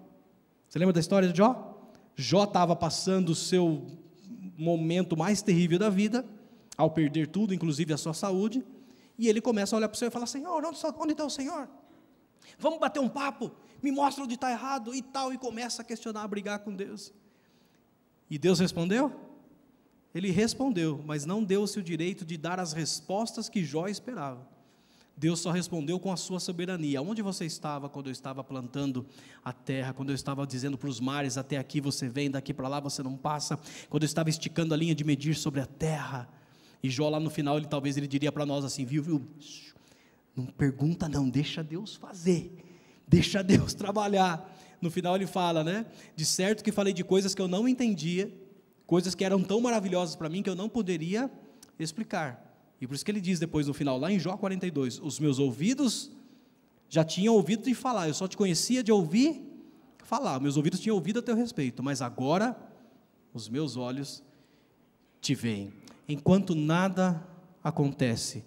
Você 0.66 0.80
lembra 0.80 0.94
da 0.94 1.00
história 1.02 1.28
de 1.28 1.38
Jó? 1.38 1.78
Jó 2.16 2.46
estava 2.46 2.74
passando 2.74 3.32
o 3.32 3.36
seu 3.36 3.86
momento 4.58 5.18
mais 5.18 5.42
terrível 5.42 5.78
da 5.78 5.90
vida, 5.90 6.26
ao 6.78 6.90
perder 6.90 7.28
tudo, 7.28 7.54
inclusive 7.54 7.92
a 7.92 7.98
sua 7.98 8.14
saúde, 8.14 8.66
e 9.18 9.28
ele 9.28 9.42
começa 9.42 9.76
a 9.76 9.78
olhar 9.78 9.90
para 9.90 9.96
o 9.96 10.00
Senhor 10.00 10.10
e 10.10 10.14
fala: 10.14 10.26
Senhor, 10.26 10.64
onde 10.98 11.12
está 11.12 11.26
o 11.26 11.30
Senhor? 11.30 11.68
Vamos 12.58 12.80
bater 12.80 13.02
um 13.02 13.10
papo, 13.10 13.52
me 13.84 13.92
mostra 13.92 14.24
onde 14.24 14.36
está 14.36 14.52
errado 14.52 14.96
e 14.96 15.02
tal, 15.02 15.34
e 15.34 15.38
começa 15.38 15.82
a 15.82 15.86
questionar, 15.86 16.24
a 16.24 16.28
brigar 16.28 16.60
com 16.60 16.74
Deus. 16.74 17.12
E 18.30 18.38
Deus 18.38 18.58
respondeu? 18.58 19.12
Ele 20.16 20.32
respondeu, 20.32 21.04
mas 21.06 21.26
não 21.26 21.44
deu-se 21.44 21.78
o 21.78 21.84
direito 21.84 22.26
de 22.26 22.38
dar 22.38 22.58
as 22.58 22.72
respostas 22.72 23.50
que 23.50 23.66
Jó 23.66 23.86
esperava. 23.90 24.48
Deus 25.20 25.42
só 25.42 25.52
respondeu 25.52 26.00
com 26.00 26.14
a 26.14 26.16
sua 26.16 26.40
soberania. 26.40 27.02
Onde 27.02 27.22
você 27.22 27.46
estava 27.46 27.90
quando 27.90 28.08
eu 28.08 28.12
estava 28.12 28.42
plantando 28.42 29.06
a 29.44 29.52
terra, 29.52 29.92
quando 29.92 30.10
eu 30.10 30.16
estava 30.16 30.48
dizendo 30.48 30.78
para 30.78 30.88
os 30.88 31.02
mares, 31.02 31.38
até 31.38 31.58
aqui 31.58 31.82
você 31.82 32.08
vem, 32.08 32.32
daqui 32.32 32.54
para 32.54 32.70
lá 32.70 32.80
você 32.80 33.04
não 33.04 33.18
passa, 33.18 33.60
quando 33.90 34.04
eu 34.04 34.08
estava 34.08 34.30
esticando 34.30 34.74
a 34.74 34.78
linha 34.78 34.96
de 34.96 35.04
medir 35.04 35.36
sobre 35.36 35.60
a 35.60 35.66
terra. 35.66 36.30
E 36.82 36.90
Jó 36.90 37.10
lá 37.10 37.20
no 37.20 37.30
final, 37.30 37.58
ele 37.58 37.68
talvez 37.68 37.98
ele 37.98 38.08
diria 38.08 38.32
para 38.32 38.46
nós 38.46 38.64
assim, 38.64 38.86
viu, 38.86 39.04
viu? 39.04 39.28
Não 40.34 40.46
pergunta 40.46 41.10
não, 41.10 41.30
deixa 41.30 41.62
Deus 41.62 41.98
fazer. 41.98 42.56
Deixa 43.06 43.44
Deus 43.44 43.74
trabalhar 43.74 44.56
no 44.82 44.90
final 44.90 45.16
ele 45.16 45.28
fala, 45.28 45.64
né? 45.64 45.86
De 46.16 46.26
certo 46.26 46.64
que 46.64 46.72
falei 46.72 46.94
de 46.94 47.04
coisas 47.04 47.36
que 47.36 47.42
eu 47.42 47.48
não 47.48 47.68
entendia, 47.68 48.34
coisas 48.88 49.14
que 49.14 49.26
eram 49.26 49.44
tão 49.44 49.60
maravilhosas 49.60 50.16
para 50.16 50.30
mim 50.30 50.42
que 50.42 50.50
eu 50.50 50.56
não 50.56 50.70
poderia 50.70 51.30
explicar. 51.78 52.49
E 52.82 52.88
por 52.88 52.94
isso 52.96 53.04
que 53.04 53.12
ele 53.12 53.22
diz 53.22 53.40
depois 53.40 53.68
no 53.68 53.74
final, 53.74 53.98
lá 53.98 54.12
em 54.12 54.20
Jó 54.20 54.38
42, 54.38 55.00
os 55.00 55.20
meus 55.20 55.40
ouvidos 55.40 56.12
já 56.88 57.04
tinham 57.04 57.36
ouvido 57.36 57.64
de 57.64 57.76
falar, 57.76 58.08
eu 58.08 58.14
só 58.14 58.28
te 58.28 58.36
conhecia 58.36 58.84
de 58.84 58.92
ouvir 58.92 59.44
falar, 60.04 60.40
meus 60.40 60.58
ouvidos 60.58 60.80
tinham 60.80 60.96
ouvido 60.96 61.20
a 61.20 61.22
teu 61.22 61.36
respeito, 61.36 61.84
mas 61.84 62.02
agora 62.02 62.58
os 63.32 63.48
meus 63.48 63.78
olhos 63.78 64.24
te 65.22 65.36
veem. 65.36 65.72
Enquanto 66.08 66.56
nada 66.56 67.24
acontece, 67.64 68.44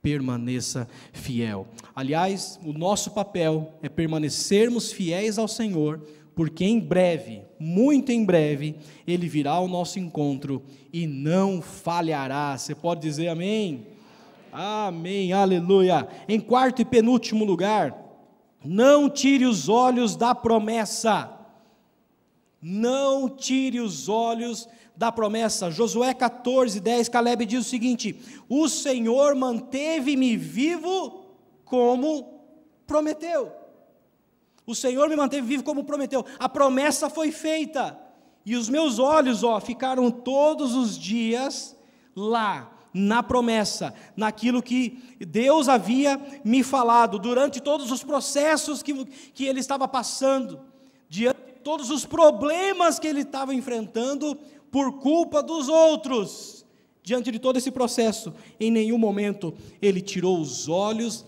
permaneça 0.00 0.88
fiel. 1.12 1.68
Aliás, 1.94 2.58
o 2.64 2.72
nosso 2.72 3.10
papel 3.10 3.74
é 3.82 3.88
permanecermos 3.88 4.90
fiéis 4.90 5.36
ao 5.36 5.48
Senhor, 5.48 6.00
porque 6.36 6.66
em 6.66 6.78
breve, 6.78 7.42
muito 7.58 8.12
em 8.12 8.22
breve, 8.22 8.76
Ele 9.06 9.26
virá 9.26 9.52
ao 9.52 9.66
nosso 9.66 9.98
encontro 9.98 10.62
e 10.92 11.06
não 11.06 11.62
falhará. 11.62 12.58
Você 12.58 12.74
pode 12.74 13.00
dizer 13.00 13.28
amém? 13.28 13.86
Amém, 14.52 15.32
aleluia. 15.32 16.06
Em 16.28 16.38
quarto 16.38 16.82
e 16.82 16.84
penúltimo 16.84 17.42
lugar, 17.42 17.96
não 18.62 19.08
tire 19.08 19.46
os 19.46 19.70
olhos 19.70 20.14
da 20.14 20.34
promessa. 20.34 21.32
Não 22.60 23.30
tire 23.30 23.80
os 23.80 24.06
olhos 24.06 24.68
da 24.94 25.10
promessa. 25.10 25.70
Josué 25.70 26.12
14, 26.12 26.80
10, 26.80 27.08
Caleb 27.08 27.46
diz 27.46 27.60
o 27.64 27.68
seguinte: 27.68 28.14
O 28.46 28.68
Senhor 28.68 29.34
manteve-me 29.34 30.36
vivo 30.36 31.34
como 31.64 32.42
prometeu. 32.86 33.65
O 34.66 34.74
Senhor 34.74 35.08
me 35.08 35.16
manteve 35.16 35.46
vivo 35.46 35.62
como 35.62 35.84
prometeu. 35.84 36.24
A 36.38 36.48
promessa 36.48 37.08
foi 37.08 37.30
feita. 37.30 37.98
E 38.44 38.56
os 38.56 38.68
meus 38.68 38.98
olhos, 38.98 39.44
ó, 39.44 39.60
ficaram 39.60 40.10
todos 40.10 40.74
os 40.74 40.98
dias 40.98 41.76
lá, 42.14 42.72
na 42.92 43.22
promessa, 43.22 43.92
naquilo 44.16 44.62
que 44.62 45.16
Deus 45.20 45.68
havia 45.68 46.18
me 46.42 46.62
falado, 46.62 47.18
durante 47.18 47.60
todos 47.60 47.92
os 47.92 48.02
processos 48.02 48.82
que, 48.82 49.04
que 49.34 49.44
ele 49.44 49.60
estava 49.60 49.86
passando, 49.86 50.60
diante 51.08 51.40
de 51.44 51.52
todos 51.62 51.90
os 51.90 52.06
problemas 52.06 52.98
que 52.98 53.06
ele 53.06 53.20
estava 53.20 53.54
enfrentando, 53.54 54.38
por 54.70 54.98
culpa 54.98 55.42
dos 55.42 55.68
outros. 55.68 56.64
Diante 57.02 57.30
de 57.30 57.38
todo 57.38 57.56
esse 57.56 57.70
processo, 57.70 58.34
em 58.58 58.70
nenhum 58.70 58.98
momento 58.98 59.54
ele 59.80 60.00
tirou 60.00 60.40
os 60.40 60.68
olhos 60.68 61.24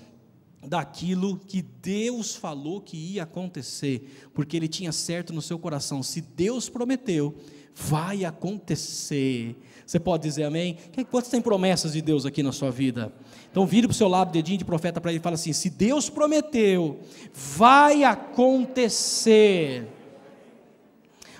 daquilo 0.67 1.39
que 1.39 1.63
Deus 1.63 2.35
falou 2.35 2.81
que 2.81 2.97
ia 2.97 3.23
acontecer, 3.23 4.29
porque 4.35 4.57
ele 4.57 4.69
tinha 4.69 4.93
certo 4.93 5.33
no 5.33 5.43
seu 5.43 5.59
coração: 5.59 6.03
se 6.03 6.21
Deus 6.21 6.69
prometeu, 6.69 7.35
vai 7.75 8.25
acontecer. 8.25 9.57
Você 9.87 9.99
pode 9.99 10.25
dizer 10.25 10.45
amém? 10.45 10.77
Quantos 11.11 11.31
tem 11.31 11.41
promessas 11.41 11.93
de 11.93 12.03
Deus 12.03 12.27
aqui 12.27 12.43
na 12.43 12.53
sua 12.53 12.71
vida? 12.71 13.13
Então 13.51 13.65
vire 13.65 13.87
para 13.87 13.93
o 13.93 13.97
seu 13.97 14.09
lado, 14.09 14.33
dedinho 14.33 14.59
de 14.59 14.65
profeta 14.65 15.01
para 15.01 15.11
ele 15.11 15.21
e 15.21 15.23
fala 15.23 15.35
assim: 15.35 15.53
se 15.53 15.71
Deus 15.71 16.11
prometeu, 16.11 17.01
vai 17.33 18.05
acontecer. 18.05 19.89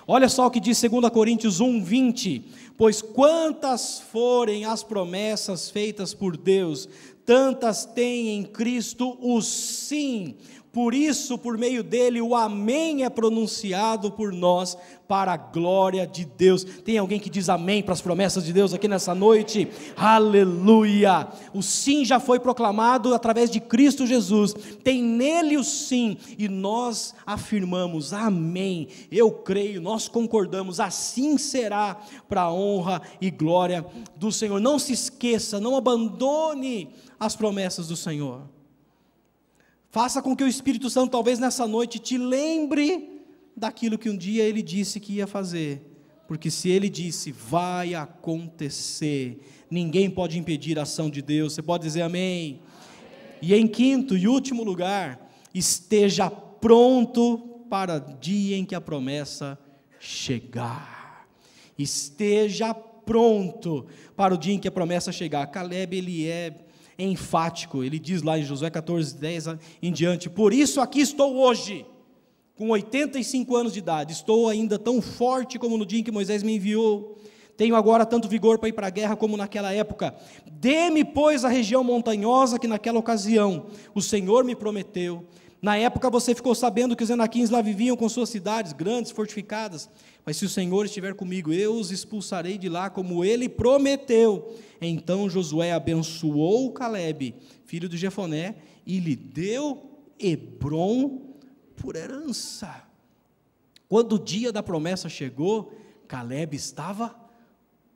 Olha 0.07 0.27
só 0.27 0.47
o 0.47 0.51
que 0.51 0.59
diz 0.59 0.81
2 0.81 1.09
Coríntios 1.11 1.59
1, 1.59 1.83
20. 1.83 2.45
Pois 2.75 3.01
quantas 3.01 3.99
forem 3.99 4.65
as 4.65 4.81
promessas 4.81 5.69
feitas 5.69 6.13
por 6.13 6.35
Deus, 6.35 6.89
tantas 7.29 7.85
tem 7.85 8.29
em 8.29 8.43
Cristo 8.43 9.15
o 9.21 9.39
sim. 9.39 10.35
Por 10.81 10.93
isso, 10.93 11.37
por 11.37 11.57
meio 11.57 11.83
dele, 11.83 12.21
o 12.21 12.33
Amém 12.33 13.03
é 13.03 13.09
pronunciado 13.09 14.09
por 14.09 14.31
nós 14.31 14.77
para 15.09 15.33
a 15.33 15.37
glória 15.37 16.07
de 16.07 16.23
Deus. 16.23 16.63
Tem 16.63 16.97
alguém 16.97 17.19
que 17.19 17.29
diz 17.29 17.49
Amém 17.49 17.83
para 17.83 17.93
as 17.93 17.99
promessas 17.99 18.45
de 18.45 18.53
Deus 18.53 18.73
aqui 18.73 18.87
nessa 18.87 19.13
noite? 19.13 19.67
Aleluia! 19.97 21.27
O 21.53 21.61
sim 21.61 22.05
já 22.05 22.17
foi 22.17 22.39
proclamado 22.39 23.13
através 23.13 23.51
de 23.51 23.59
Cristo 23.59 24.07
Jesus. 24.07 24.53
Tem 24.81 25.03
nele 25.03 25.57
o 25.57 25.65
sim 25.65 26.17
e 26.37 26.47
nós 26.47 27.13
afirmamos 27.25 28.13
Amém. 28.13 28.87
Eu 29.11 29.31
creio, 29.31 29.81
nós 29.81 30.07
concordamos, 30.07 30.79
assim 30.79 31.37
será 31.37 31.97
para 32.29 32.43
a 32.43 32.53
honra 32.53 33.01
e 33.19 33.29
glória 33.29 33.85
do 34.15 34.31
Senhor. 34.31 34.61
Não 34.61 34.79
se 34.79 34.93
esqueça, 34.93 35.59
não 35.59 35.75
abandone 35.75 36.87
as 37.19 37.35
promessas 37.35 37.89
do 37.89 37.97
Senhor. 37.97 38.58
Faça 39.91 40.21
com 40.21 40.35
que 40.35 40.43
o 40.43 40.47
Espírito 40.47 40.89
Santo, 40.89 41.11
talvez 41.11 41.39
nessa 41.39 41.67
noite, 41.67 41.97
te 41.97 42.17
lembre 42.17 43.23
daquilo 43.55 43.97
que 43.97 44.09
um 44.09 44.15
dia 44.15 44.43
ele 44.43 44.61
disse 44.61 44.99
que 44.99 45.13
ia 45.13 45.25
fazer. 45.25 45.81
Porque 46.27 46.51
se 46.51 46.69
ele 46.69 46.89
disse, 46.89 47.31
vai 47.31 47.95
acontecer, 47.95 49.41
ninguém 49.69 50.07
pode 50.07 50.37
impedir 50.37 50.77
a 50.77 50.83
ação 50.83 51.09
de 51.09 51.23
Deus. 51.23 51.53
Você 51.53 51.63
pode 51.63 51.83
dizer 51.83 52.03
amém? 52.03 52.61
amém. 52.61 53.39
E 53.41 53.55
em 53.55 53.67
quinto 53.67 54.15
e 54.15 54.27
último 54.27 54.63
lugar, 54.63 55.27
esteja 55.55 56.29
pronto 56.29 57.39
para 57.67 57.95
o 57.97 58.19
dia 58.19 58.57
em 58.57 58.65
que 58.65 58.75
a 58.75 58.81
promessa 58.81 59.57
chegar. 59.99 61.27
Esteja 61.75 62.75
pronto 62.75 63.87
para 64.15 64.35
o 64.35 64.37
dia 64.37 64.53
em 64.53 64.59
que 64.59 64.67
a 64.67 64.71
promessa 64.71 65.11
chegar. 65.11 65.47
Caleb, 65.47 65.97
ele 65.97 66.27
é 66.27 66.68
enfático. 66.99 67.83
Ele 67.83 67.97
diz 67.97 68.21
lá 68.21 68.37
em 68.37 68.43
Josué 68.43 68.69
14, 68.69 69.15
10 69.15 69.45
em 69.81 69.91
diante: 69.91 70.29
Por 70.29 70.53
isso 70.53 70.81
aqui 70.81 70.99
estou 70.99 71.37
hoje, 71.37 71.85
com 72.55 72.69
85 72.69 73.55
anos 73.55 73.73
de 73.73 73.79
idade, 73.79 74.13
estou 74.13 74.49
ainda 74.49 74.77
tão 74.77 75.01
forte 75.01 75.57
como 75.57 75.77
no 75.77 75.85
dia 75.85 76.01
em 76.01 76.03
que 76.03 76.11
Moisés 76.11 76.43
me 76.43 76.55
enviou. 76.55 77.17
Tenho 77.55 77.75
agora 77.75 78.05
tanto 78.05 78.29
vigor 78.29 78.57
para 78.57 78.69
ir 78.69 78.73
para 78.73 78.87
a 78.87 78.89
guerra 78.89 79.15
como 79.15 79.35
naquela 79.35 79.73
época. 79.73 80.15
Dê-me, 80.49 81.03
pois, 81.03 81.43
a 81.43 81.49
região 81.49 81.83
montanhosa 81.83 82.57
que 82.57 82.67
naquela 82.67 82.99
ocasião 82.99 83.67
o 83.93 84.01
Senhor 84.01 84.45
me 84.45 84.55
prometeu. 84.55 85.25
Na 85.61 85.75
época 85.75 86.09
você 86.09 86.33
ficou 86.33 86.55
sabendo 86.55 86.95
que 86.95 87.03
os 87.03 87.09
enaquins 87.09 87.49
lá 87.49 87.61
viviam 87.61 87.97
com 87.97 88.07
suas 88.07 88.29
cidades 88.29 88.71
grandes, 88.71 89.11
fortificadas. 89.11 89.89
Mas 90.25 90.37
se 90.37 90.45
o 90.45 90.49
Senhor 90.49 90.85
estiver 90.85 91.13
comigo, 91.15 91.51
eu 91.51 91.75
os 91.75 91.91
expulsarei 91.91 92.57
de 92.57 92.69
lá, 92.69 92.89
como 92.89 93.23
ele 93.23 93.49
prometeu. 93.49 94.55
Então 94.81 95.29
Josué 95.29 95.71
abençoou 95.71 96.71
Caleb, 96.71 97.35
filho 97.65 97.89
de 97.89 97.97
Jefoné, 97.97 98.55
e 98.85 98.99
lhe 98.99 99.15
deu 99.15 99.99
Hebron 100.19 101.35
por 101.75 101.95
herança. 101.95 102.83
Quando 103.87 104.13
o 104.13 104.19
dia 104.19 104.51
da 104.51 104.61
promessa 104.61 105.09
chegou, 105.09 105.73
Caleb 106.07 106.55
estava 106.55 107.15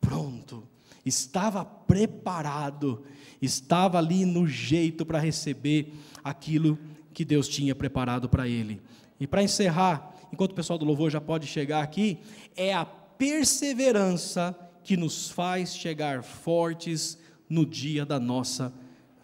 pronto, 0.02 0.64
estava 1.06 1.64
preparado, 1.64 3.04
estava 3.42 3.98
ali 3.98 4.26
no 4.26 4.48
jeito 4.48 5.06
para 5.06 5.20
receber 5.20 5.94
aquilo 6.24 6.80
que 7.14 7.24
Deus 7.24 7.48
tinha 7.48 7.76
preparado 7.76 8.28
para 8.28 8.48
ele. 8.48 8.82
E 9.20 9.28
para 9.28 9.44
encerrar, 9.44 10.13
enquanto 10.34 10.52
o 10.52 10.56
pessoal 10.56 10.80
do 10.80 10.86
louvor 10.86 11.12
já 11.12 11.22
pode 11.22 11.46
chegar 11.46 11.84
aqui, 11.84 12.20
é 12.56 12.74
a 12.74 12.84
perseverança 12.84 14.58
que 14.84 14.98
nos 14.98 15.30
faz 15.30 15.76
chegar 15.76 16.24
fortes 16.24 17.18
no 17.48 17.66
dia 17.66 18.04
da 18.04 18.20
nossa 18.20 18.74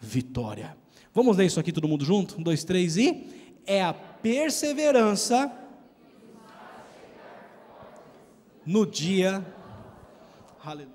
vitória. 0.00 0.76
Vamos 1.12 1.36
ler 1.36 1.46
isso 1.46 1.58
aqui 1.58 1.72
todo 1.72 1.88
mundo 1.88 2.04
junto? 2.04 2.38
Um, 2.38 2.42
dois, 2.42 2.62
três 2.62 2.96
e. 2.96 3.26
É 3.66 3.82
a 3.82 3.92
perseverança 3.92 5.52
no 8.64 8.86
dia. 8.86 9.44
Aleluia. 10.64 10.94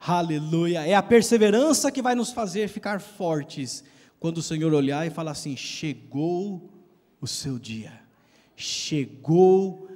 Aleluia. 0.00 0.86
É 0.86 0.94
a 0.94 1.02
perseverança 1.02 1.92
que 1.92 2.00
vai 2.00 2.14
nos 2.14 2.32
fazer 2.32 2.68
ficar 2.68 3.00
fortes 3.00 3.84
quando 4.18 4.38
o 4.38 4.42
Senhor 4.42 4.72
olhar 4.72 5.06
e 5.06 5.10
falar 5.10 5.32
assim: 5.32 5.56
chegou 5.56 6.70
o 7.22 7.26
seu 7.28 7.56
dia, 7.56 7.92
chegou 8.56 9.88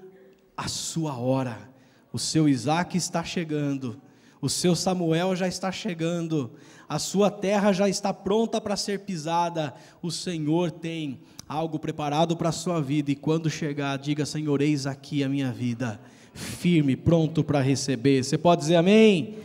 a 0.56 0.68
sua 0.68 1.18
hora. 1.18 1.68
O 2.12 2.18
seu 2.18 2.48
Isaac 2.48 2.96
está 2.96 3.22
chegando, 3.24 4.00
o 4.40 4.48
seu 4.48 4.74
Samuel 4.76 5.34
já 5.34 5.46
está 5.46 5.70
chegando, 5.72 6.52
a 6.88 6.98
sua 6.98 7.30
terra 7.30 7.72
já 7.72 7.88
está 7.88 8.14
pronta 8.14 8.60
para 8.60 8.76
ser 8.76 9.00
pisada, 9.00 9.74
o 10.00 10.10
Senhor 10.10 10.70
tem 10.70 11.20
algo 11.48 11.78
preparado 11.78 12.36
para 12.36 12.48
a 12.50 12.52
sua 12.52 12.80
vida, 12.80 13.10
e 13.10 13.16
quando 13.16 13.50
chegar, 13.50 13.98
diga: 13.98 14.24
Senhor, 14.24 14.62
eis 14.62 14.86
aqui 14.86 15.22
a 15.24 15.28
minha 15.28 15.52
vida, 15.52 16.00
firme, 16.32 16.96
pronto 16.96 17.42
para 17.42 17.60
receber. 17.60 18.24
Você 18.24 18.38
pode 18.38 18.62
dizer 18.62 18.76
amém? 18.76 19.36